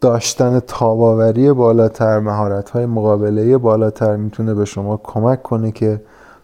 داشتن 0.00 0.60
تاباوری 0.60 1.52
بالاتر 1.52 2.18
مهارت 2.18 2.70
های 2.70 2.86
مقابله 2.86 3.58
بالاتر 3.58 4.16
می‌تونه 4.16 4.54
به 4.54 4.64
شما 4.64 4.96
کمک 4.96 5.42
کنه 5.42 5.72
که 5.72 6.00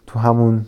تو 0.07 0.19
همون 0.19 0.65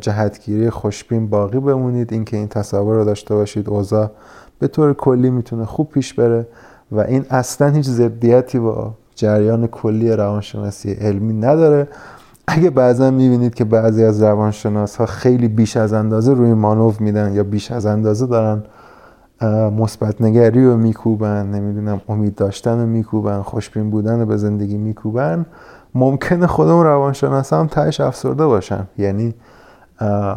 جهتگیری 0.00 0.70
خوشبین 0.70 1.28
باقی 1.28 1.58
بمونید. 1.58 2.12
اینکه 2.12 2.36
این 2.36 2.48
تصور 2.48 2.96
رو 2.96 3.04
داشته 3.04 3.34
باشید 3.34 3.68
اوضاع 3.68 4.10
به 4.58 4.68
طور 4.68 4.94
کلی 4.94 5.30
می‌تونه 5.30 5.64
خوب 5.64 5.88
پیش 5.88 6.14
بره 6.14 6.46
و 6.92 7.00
این 7.00 7.24
اصلا 7.30 7.68
هیچ 7.68 7.86
ضدیتی 7.86 8.58
با 8.58 8.94
جریان 9.14 9.66
کلی 9.66 10.12
روانشناسی 10.12 10.92
علمی 10.92 11.32
نداره. 11.32 11.88
اگه 12.46 12.70
بعضا 12.70 13.10
می‌بینید 13.10 13.54
که 13.54 13.64
بعضی 13.64 14.04
از 14.04 14.22
روانشناس 14.22 14.96
ها 14.96 15.06
خیلی 15.06 15.48
بیش 15.48 15.76
از 15.76 15.92
اندازه 15.92 16.34
روی 16.34 16.54
مانوف 16.54 17.00
میدن 17.00 17.32
یا 17.32 17.44
بیش 17.44 17.70
از 17.70 17.86
اندازه 17.86 18.26
دارن 18.26 18.62
مثبت 19.70 20.22
نگری 20.22 20.66
رو 20.66 20.76
میکوبن 20.76 21.46
نمی‌دونم 21.46 22.00
امید 22.08 22.34
داشتن 22.34 22.80
رو 22.80 22.86
میکوبن 22.86 23.42
خوشبین 23.42 23.90
بودن 23.90 24.20
رو 24.20 24.26
به 24.26 24.36
زندگی 24.36 24.76
میکوبن 24.76 25.46
ممکنه 25.94 26.46
خودمون 26.46 26.84
روانشناس 26.84 27.52
هم 27.52 27.66
تهش 27.66 28.00
افسرده 28.00 28.46
باشن. 28.46 28.86
یعنی 28.98 29.34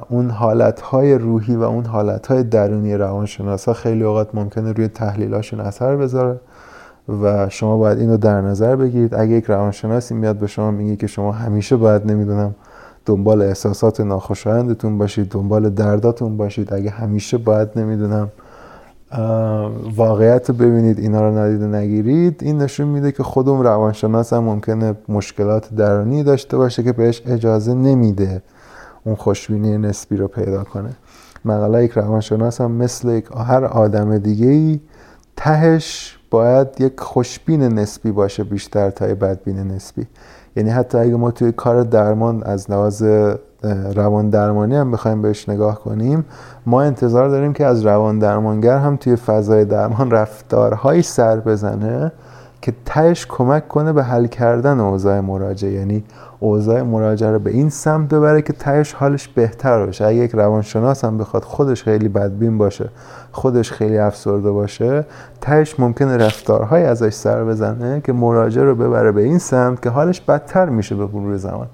اون 0.10 0.30
حالتهای 0.30 1.13
روحی 1.17 1.56
و 1.56 1.63
اون 1.63 1.86
حالتهای 1.86 2.43
درونی 2.43 2.96
روانشناس 2.96 3.65
ها 3.65 3.74
خیلی 3.74 4.04
اوقات 4.04 4.36
ممکنه 4.36 4.72
روی 4.72 4.88
تحلیلاشون 4.88 5.60
اثر 5.60 5.96
بذاره 5.96 6.39
و 7.22 7.50
شما 7.50 7.78
باید 7.78 8.00
اینو 8.00 8.17
در 8.17 8.41
نظر 8.41 8.76
بگیرید. 8.76 9.15
اگه 9.15 9.32
یک 9.32 9.46
روانشناسی 9.46 10.13
میاد 10.13 10.36
به 10.36 10.48
شما 10.48 10.72
میگه 10.72 10.96
که 10.96 11.08
شما 11.08 11.32
همیشه 11.32 11.76
باید 11.76 12.12
نمی‌دونم 12.12 12.56
دنبال 13.06 13.41
احساسات 13.41 14.02
ناخوشایندتون 14.02 14.98
باشید 14.98 15.30
دنبال 15.30 15.70
درداتون 15.70 16.38
باشید 16.38 16.74
اگه 16.74 16.89
همیشه 16.89 17.38
باید 17.38 17.70
نمی‌دونم 17.76 18.32
واقعیت 19.96 20.52
ببینید 20.52 21.00
اینا 21.00 21.30
رو 21.30 21.38
ندیده 21.38 21.67
نگیرید 21.67 22.43
این 22.43 22.58
نشون 22.58 22.88
میده 22.88 23.12
که 23.12 23.24
خودم 23.24 23.62
روانشناس 23.62 24.34
هم 24.34 24.43
ممکنه 24.43 24.96
مشکلات 25.10 25.76
درونی 25.76 26.24
داشته 26.24 26.58
باشه 26.58 26.84
که 26.84 26.91
بهش 26.91 27.22
اجازه 27.26 27.74
نمیده. 27.74 28.41
اون 29.08 29.15
خوشبینی 29.15 29.78
نسبی 29.78 30.17
رو 30.17 30.28
پیدا 30.28 30.63
کنه. 30.63 30.89
مقاله 31.46 31.84
یک 31.84 31.91
روانشناس 31.91 32.62
هم 32.62 32.72
مثل 32.72 33.10
یک 33.10 33.26
هر 33.48 33.65
آدم 33.65 34.17
دیگه 34.17 34.48
ای 34.48 34.80
تهش 35.36 36.17
باید 36.32 36.67
یک 36.80 37.00
خوشبین 37.00 37.63
نسبی 37.63 38.12
باشه 38.12 38.43
بیشتر 38.43 38.89
تا 38.89 39.06
بدبین 39.06 39.60
نسبی. 39.60 40.08
یعنی 40.56 40.70
حتی 40.70 40.98
اگه 40.98 41.15
ما 41.15 41.32
توی 41.32 41.52
کار 41.52 41.84
درمان 41.84 42.43
از 42.43 42.72
لحاظ 42.72 43.04
روان 43.96 44.30
درمانی 44.30 44.76
هم 44.76 44.91
بخوایم 44.91 45.22
بهش 45.22 45.50
نگاه 45.50 45.80
کنیم 45.80 46.26
ما 46.65 46.82
انتظار 46.82 47.30
داریم 47.30 47.54
که 47.54 47.65
از 47.65 47.86
روان 47.86 48.20
درمانگر 48.20 48.78
هم 48.78 48.98
توی 48.98 49.15
فضای 49.15 49.65
درمان 49.65 50.12
رفتارهایی 50.12 51.02
سر 51.02 51.39
بزنه 51.39 52.12
که 52.62 52.74
تهش 52.86 53.26
کمک 53.30 53.67
کنه 53.67 53.93
به 53.93 54.04
حل 54.04 54.28
کردن 54.28 54.80
اوضاع 54.80 55.20
مراجعه. 55.20 55.72
یعنی 55.72 56.04
اوضاع 56.39 56.82
مراجعه 56.82 57.32
رو 57.32 57.39
به 57.39 57.52
این 57.52 57.69
سمت 57.69 58.10
ببره 58.10 58.41
که 58.41 58.54
تهش 58.54 58.93
حالش 58.93 59.28
بهتر 59.28 59.86
باشه 59.86 60.06
اگه 60.06 60.17
یک 60.17 60.32
روانشناس 60.32 61.06
هم 61.06 61.17
بخواد 61.17 61.43
خودش 61.43 61.84
خیلی 61.84 62.08
بدبین 62.08 62.58
باشه 62.58 62.89
خودش 63.32 63.71
خیلی 63.71 63.97
افسرده 63.97 64.52
باشه 64.52 65.06
تهش 65.41 65.80
ممکنه 65.80 66.17
رفتارهایی 66.17 66.86
ازش 66.86 67.13
سر 67.13 67.43
بزنه 67.43 68.02
که 68.02 68.13
مراجعه 68.13 68.63
رو 68.63 68.76
ببره 68.76 69.12
به 69.12 69.21
این 69.21 69.39
سمت 69.39 69.82
که 69.82 69.89
حالش 69.89 70.21
بدتر 70.21 70.69
میشه 70.69 70.95
به 70.95 71.06
مرور 71.06 71.38
زمان. 71.38 71.67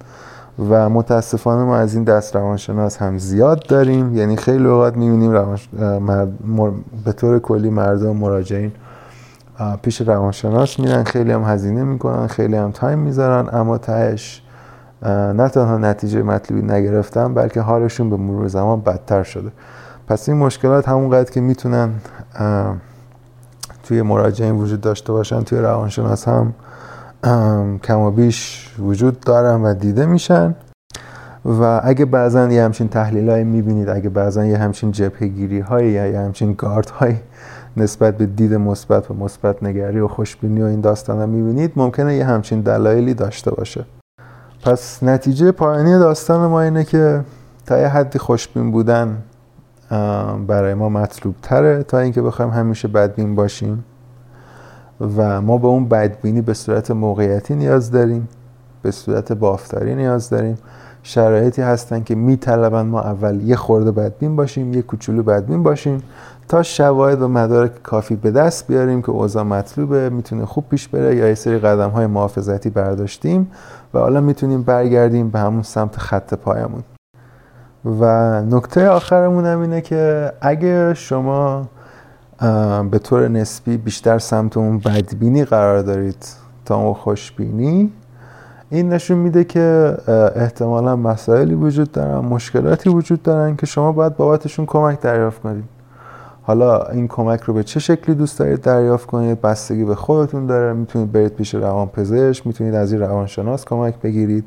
و 0.69 0.89
متاسفانه 0.89 1.63
ما 1.63 1.77
از 1.77 1.95
این 1.95 2.03
دست 2.03 2.35
روانشناس 2.35 2.97
هم 2.97 3.17
زیاد 3.17 3.67
داریم. 3.67 4.15
یعنی 4.15 4.37
خیلی 4.37 4.65
اوقات 4.65 4.97
می‌بینیم 4.97 5.31
روانش... 5.31 5.69
به 7.05 7.11
طور 7.11 7.39
کلی 7.39 7.69
مردم 7.69 8.15
مراجعین 8.15 8.71
پیش 9.81 10.01
روانشناس 10.01 10.79
میرن 10.79 11.03
خیلی 11.03 11.31
هم 11.31 11.43
هزینه 11.43 11.83
می‌کنن 11.83 12.27
خیلی 12.27 12.55
هم 12.55 12.71
تایم 12.71 12.99
می‌ذارن 12.99 13.49
اما 13.53 13.77
تهش 13.77 14.42
نه 15.09 15.49
تنها 15.49 15.77
نتیجه 15.77 16.23
مطلوبی 16.23 16.67
نگرفتن 16.67 17.33
بلکه 17.33 17.61
حالشون 17.61 18.09
به 18.09 18.17
مرور 18.17 18.47
زمان 18.47 18.81
بدتر 18.81 19.23
شده. 19.23 19.51
پس 20.07 20.29
این 20.29 20.37
مشکلات 20.37 20.89
همونقدر 20.89 21.31
که 21.31 21.41
می‌تونن 21.41 21.89
توی 23.83 24.01
مراجعین 24.01 24.55
وجود 24.55 24.81
داشته 24.81 25.13
باشن 25.13 25.41
توی 25.41 25.59
روانشناس 25.59 26.27
هم 26.27 26.53
کم 27.83 27.99
و 27.99 28.11
بیش 28.11 28.69
وجود 28.79 29.19
دارن 29.19 29.61
و 29.61 29.73
دیده 29.73 30.05
میشن. 30.05 30.55
و 31.45 31.81
اگه 31.83 32.05
بعضا 32.05 32.47
یه 32.47 32.63
همچین 32.63 32.87
تحلیل 32.87 33.29
های 33.29 33.43
می‌بینید 33.43 33.89
اگه 33.89 34.09
بعضا 34.09 34.45
یه 34.45 34.57
همچین 34.57 34.91
جبهه 34.91 35.27
گیری 35.27 35.59
های 35.59 35.91
یا 35.91 36.07
یه 36.07 36.19
همچین 36.19 36.53
گارد 36.57 36.89
های 36.89 37.15
نسبت 37.77 38.17
به 38.17 38.25
دید 38.25 38.53
مثبت 38.53 39.11
و 39.11 39.13
مثبت 39.13 39.63
نگری 39.63 39.99
و 39.99 40.07
خوشبینی 40.07 40.61
و 40.61 40.65
این 40.65 40.81
داستان 40.81 41.19
ها 41.19 41.25
می‌بینید 41.25 41.71
ممکنه 41.75 42.15
یه 42.15 42.25
همچین 42.25 42.61
دلایلی 42.61 43.13
داشته 43.13 43.51
باشه. 43.51 43.85
پس 44.65 45.03
نتیجه 45.03 45.51
پایانی 45.51 45.91
داستان 45.91 46.47
ما 46.47 46.61
اینه 46.61 46.83
که 46.83 47.21
تا 47.65 47.79
یه 47.79 47.87
حدی 47.87 48.19
خوشبین 48.19 48.71
بودن 48.71 49.17
برای 50.47 50.73
ما 50.73 50.89
مطلوب 50.89 51.35
تره 51.41 51.83
تا 51.83 51.99
اینکه 51.99 52.21
بخوایم 52.21 52.51
همیشه 52.51 52.87
بدبین 52.87 53.35
باشیم 53.35 53.83
و 55.17 55.41
ما 55.41 55.57
به 55.57 55.67
اون 55.67 55.87
بدبینی 55.87 56.41
به 56.41 56.53
صورت 56.53 56.91
موقعیتی 56.91 57.55
نیاز 57.55 57.91
داریم 57.91 58.27
به 58.81 58.91
صورت 58.91 59.33
بافتاری 59.33 59.95
نیاز 59.95 60.29
داریم. 60.29 60.57
شرایطی 61.03 61.61
هستن 61.61 62.03
که 62.03 62.15
میطلبن 62.15 62.81
ما 62.81 63.01
اول 63.01 63.41
یه 63.41 63.55
خورده 63.55 63.91
بدبین 63.91 64.35
باشیم 64.35 64.73
یه 64.73 64.81
کوچولو 64.81 65.23
بدبین 65.23 65.63
باشیم. 65.63 66.03
تا 66.47 66.63
شواهد 66.63 67.21
و 67.21 67.27
مدارک 67.27 67.83
کافی 67.83 68.15
به 68.15 68.31
دست 68.31 68.67
بیاریم 68.67 69.01
که 69.01 69.09
اوضاع 69.09 69.43
مطلوبه 69.43 70.09
می‌تونه 70.09 70.45
خوب 70.45 70.69
پیش 70.69 70.87
بره 70.87 71.15
یا 71.15 71.27
یه 71.27 71.35
سری 71.35 71.59
قدم 71.59 71.89
های 71.89 72.07
محافظتی 72.07 72.69
برداشتیم 72.69 73.51
و 73.93 73.99
حالا 73.99 74.21
می‌تونیم 74.21 74.61
برگردیم 74.61 75.29
به 75.29 75.39
همون 75.39 75.63
سمت 75.63 75.97
خط 75.97 76.33
پایمون. 76.33 76.83
و 77.99 78.41
نکته 78.41 78.89
آخرمون 78.89 79.45
هم 79.45 79.59
اینه 79.59 79.81
که 79.81 80.31
اگه 80.41 80.93
شما 80.93 81.67
به 82.91 82.99
طور 82.99 83.27
نسبی 83.27 83.77
بیشتر 83.77 84.19
سمت 84.19 84.57
اون 84.57 84.79
بدبینی 84.79 85.45
قرار 85.45 85.81
دارید 85.81 86.27
تا 86.65 86.75
اون 86.75 86.93
خوشبینی 86.93 87.91
این 88.69 88.89
نشون 88.89 89.17
میده 89.17 89.43
که 89.43 89.97
احتمالا 90.35 90.95
مسائلی 90.95 91.53
وجود 91.53 91.91
دارن 91.91 92.17
مشکلاتی 92.17 92.89
وجود 92.89 93.23
دارن 93.23 93.55
که 93.55 93.65
شما 93.65 93.91
باید 93.91 94.17
بابتشون 94.17 94.65
کمک 94.65 95.01
دریافت 95.01 95.41
کنید. 95.41 95.72
حالا 96.45 96.83
این 96.83 97.07
کمک 97.07 97.41
رو 97.41 97.53
به 97.53 97.63
چه 97.63 97.79
شکلی 97.79 98.15
دوست 98.15 98.39
دارید 98.39 98.61
دریافت 98.61 99.05
کنید؟ 99.05 99.41
بستگی 99.41 99.83
به 99.83 99.95
خودتون 99.95 100.45
داره. 100.45 100.73
می‌تونید 100.73 101.11
برید 101.11 101.33
پیش 101.33 101.55
روان 101.55 101.87
پزشک 101.87 102.47
می‌تونید 102.47 102.75
از 102.75 102.91
این 102.91 103.01
روانشناس 103.01 103.65
کمک 103.65 103.99
بگیرید. 103.99 104.45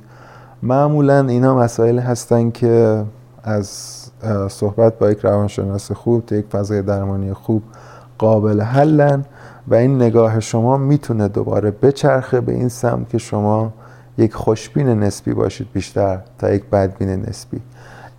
معمولا 0.63 1.27
اینا 1.27 1.55
مسائل 1.55 1.99
هستن 1.99 2.51
که 2.51 3.05
از 3.45 3.69
صحبت 4.49 4.99
با 4.99 5.11
یک 5.11 5.19
روانشناس 5.19 5.93
خوب 5.93 6.27
تا 6.27 6.37
یک 6.37 6.47
فضای 6.47 6.83
درمانی 6.83 7.33
خوب 7.33 7.63
قابل 8.19 8.61
حلن 8.61 9.25
و 9.69 9.75
این 9.75 9.97
نگاه 9.97 10.41
شما 10.41 10.77
می‌تونه 10.77 11.29
دوباره 11.29 11.71
بچرخه 11.71 12.41
به 12.41 12.53
این 12.53 12.69
سمت 12.69 13.09
که 13.09 13.19
شما 13.19 13.73
یک 14.19 14.35
خوشبین 14.35 14.89
نسبی 14.89 15.35
باشید 15.35 15.67
بیشتر 15.73 16.19
تا 16.39 16.51
یک 16.51 16.65
بدبین 16.65 17.09
نسبی. 17.09 17.61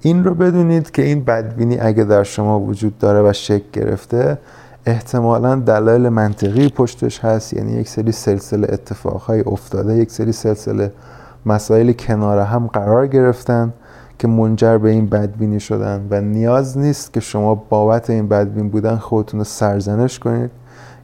این 0.07 0.23
رو 0.23 0.33
بدونید 0.33 0.91
که 0.91 1.01
این 1.01 1.23
بدبینی 1.23 1.77
اگه 1.79 2.03
در 2.03 2.23
شما 2.23 2.59
وجود 2.59 2.97
داره 2.97 3.29
و 3.29 3.33
شکل 3.33 3.65
گرفته 3.73 4.37
احتمالا 4.85 5.55
دلایل 5.55 6.09
منطقی 6.09 6.69
پشتش 6.69 7.19
هست. 7.19 7.53
یعنی 7.53 7.73
یک 7.73 7.87
سری 7.87 8.11
سلسله 8.11 8.67
اتفاقهای 8.71 9.41
افتاده 9.41 9.97
یک 9.97 10.11
سری 10.11 10.31
سلسله 10.31 10.91
مسائل 11.45 11.91
کنار 11.91 12.39
هم 12.39 12.67
قرار 12.67 13.07
گرفتن 13.07 13.73
که 14.19 14.27
منجر 14.27 14.77
به 14.77 14.89
این 14.89 15.05
بدبینی 15.05 15.59
شدن. 15.59 16.07
و 16.09 16.21
نیاز 16.21 16.77
نیست 16.77 17.13
که 17.13 17.19
شما 17.19 17.55
بابت 17.55 18.09
این 18.09 18.27
بدبین 18.27 18.69
بودن 18.69 18.95
خودتون 18.95 19.39
رو 19.39 19.43
سرزنش 19.43 20.19
کنید 20.19 20.51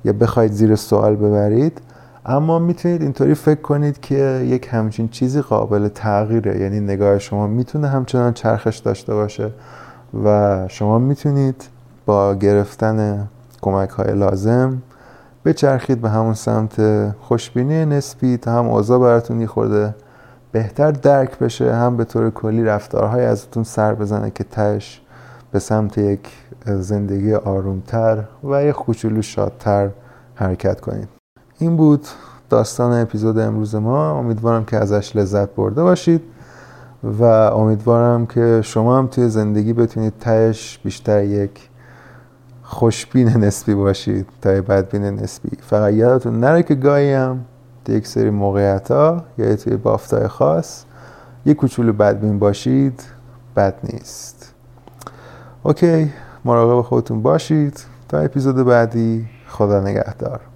یا 0.06 0.13
بخواید 0.13 0.52
زیر 0.52 0.76
سوال 0.76 1.16
ببرید. 1.16 1.82
اما 2.25 2.59
می‌تونید 2.59 3.01
اینطوری 3.01 3.36
فکر 3.36 3.62
کنید 3.62 3.99
که 3.99 4.45
یک 4.45 4.67
همچین 4.71 5.07
چیزی 5.07 5.41
قابل 5.41 5.88
تغییره. 5.88 6.59
یعنی 6.59 6.79
نگاه 6.79 7.19
شما 7.19 7.47
می‌تونه 7.47 7.88
همچنان 7.88 8.33
چرخش 8.33 8.77
داشته 8.77 9.13
باشه 9.13 9.51
و 10.23 10.67
شما 10.67 10.99
می‌تونید 10.99 11.63
با 12.05 12.36
گرفتن 12.36 13.27
کمک 13.62 13.89
های 13.89 14.13
لازم 14.13 14.81
بچرخید 15.45 16.01
به 16.01 16.09
همون 16.09 16.33
سمت 16.33 16.81
خوشبینی 17.21 17.86
نسبی 17.86 18.38
تا 18.38 18.51
هم 18.51 18.67
اوضاع 18.67 18.99
براتون 18.99 19.41
یه 19.41 19.49
بهتر 20.51 20.91
درک 20.91 21.39
بشه 21.39 21.75
هم 21.75 21.97
به 21.97 22.03
طور 22.05 22.29
کلی 22.29 22.63
رفتارهای 22.63 23.25
ازتون 23.25 23.63
سر 23.63 23.93
بزنه 23.93 24.31
که 24.31 24.43
تش 24.43 25.01
به 25.51 25.59
سمت 25.59 25.97
یک 25.97 26.29
زندگی 26.65 27.33
آرومتر 27.33 28.23
و 28.43 28.63
یک 28.63 28.75
کوچولو 28.75 29.21
شادتر 29.21 29.89
حرکت 30.36 30.81
کنید. 30.81 31.12
این 31.60 31.78
بود 31.78 32.08
داستان 32.50 33.02
اپیزود 33.02 33.39
امروز 33.39 33.76
ما. 33.76 34.20
امیدوارم 34.20 34.66
که 34.66 34.78
ازش 34.78 35.16
لذت 35.16 35.50
برده 35.50 35.84
باشید 35.84 36.22
و 37.04 37.24
امیدوارم 37.24 38.26
که 38.26 38.62
شما 38.63 38.98
هم 38.98 39.08
توی 39.08 39.30
زندگی 39.30 39.74
بتونید 39.74 40.14
تهش 40.20 40.80
بیشتر 40.84 41.24
یک 41.24 41.70
خوشبین 42.64 43.28
نسبی 43.28 43.76
باشید 43.76 44.28
تا 44.41 44.49
بدبین 44.49 45.04
نسبی. 45.04 45.49
فقط 45.62 45.93
یادتون 45.93 46.39
نره 46.39 46.64
که 46.64 46.76
گاهی 46.76 47.14
هم 47.14 47.45
یک 47.88 48.08
سری 48.08 48.30
موقعیت 48.30 48.91
ها 48.91 49.24
یا 49.38 49.56
توی 49.56 49.76
بافتای 49.76 50.28
خاص 50.28 50.84
یک 51.45 51.58
کوچولو 51.58 51.93
بدبین 51.93 52.39
باشید 52.39 53.04
بد 53.56 53.76
نیست. 53.84 54.54
اوکی 55.64 56.14
مراقب 56.45 56.82
خودتون 56.82 57.22
باشید. 57.22 57.84
تا 58.10 58.20
اپیزود 58.20 58.56
بعدی 58.56 59.26
خدا 59.47 59.80
نگهدار. 59.80 60.53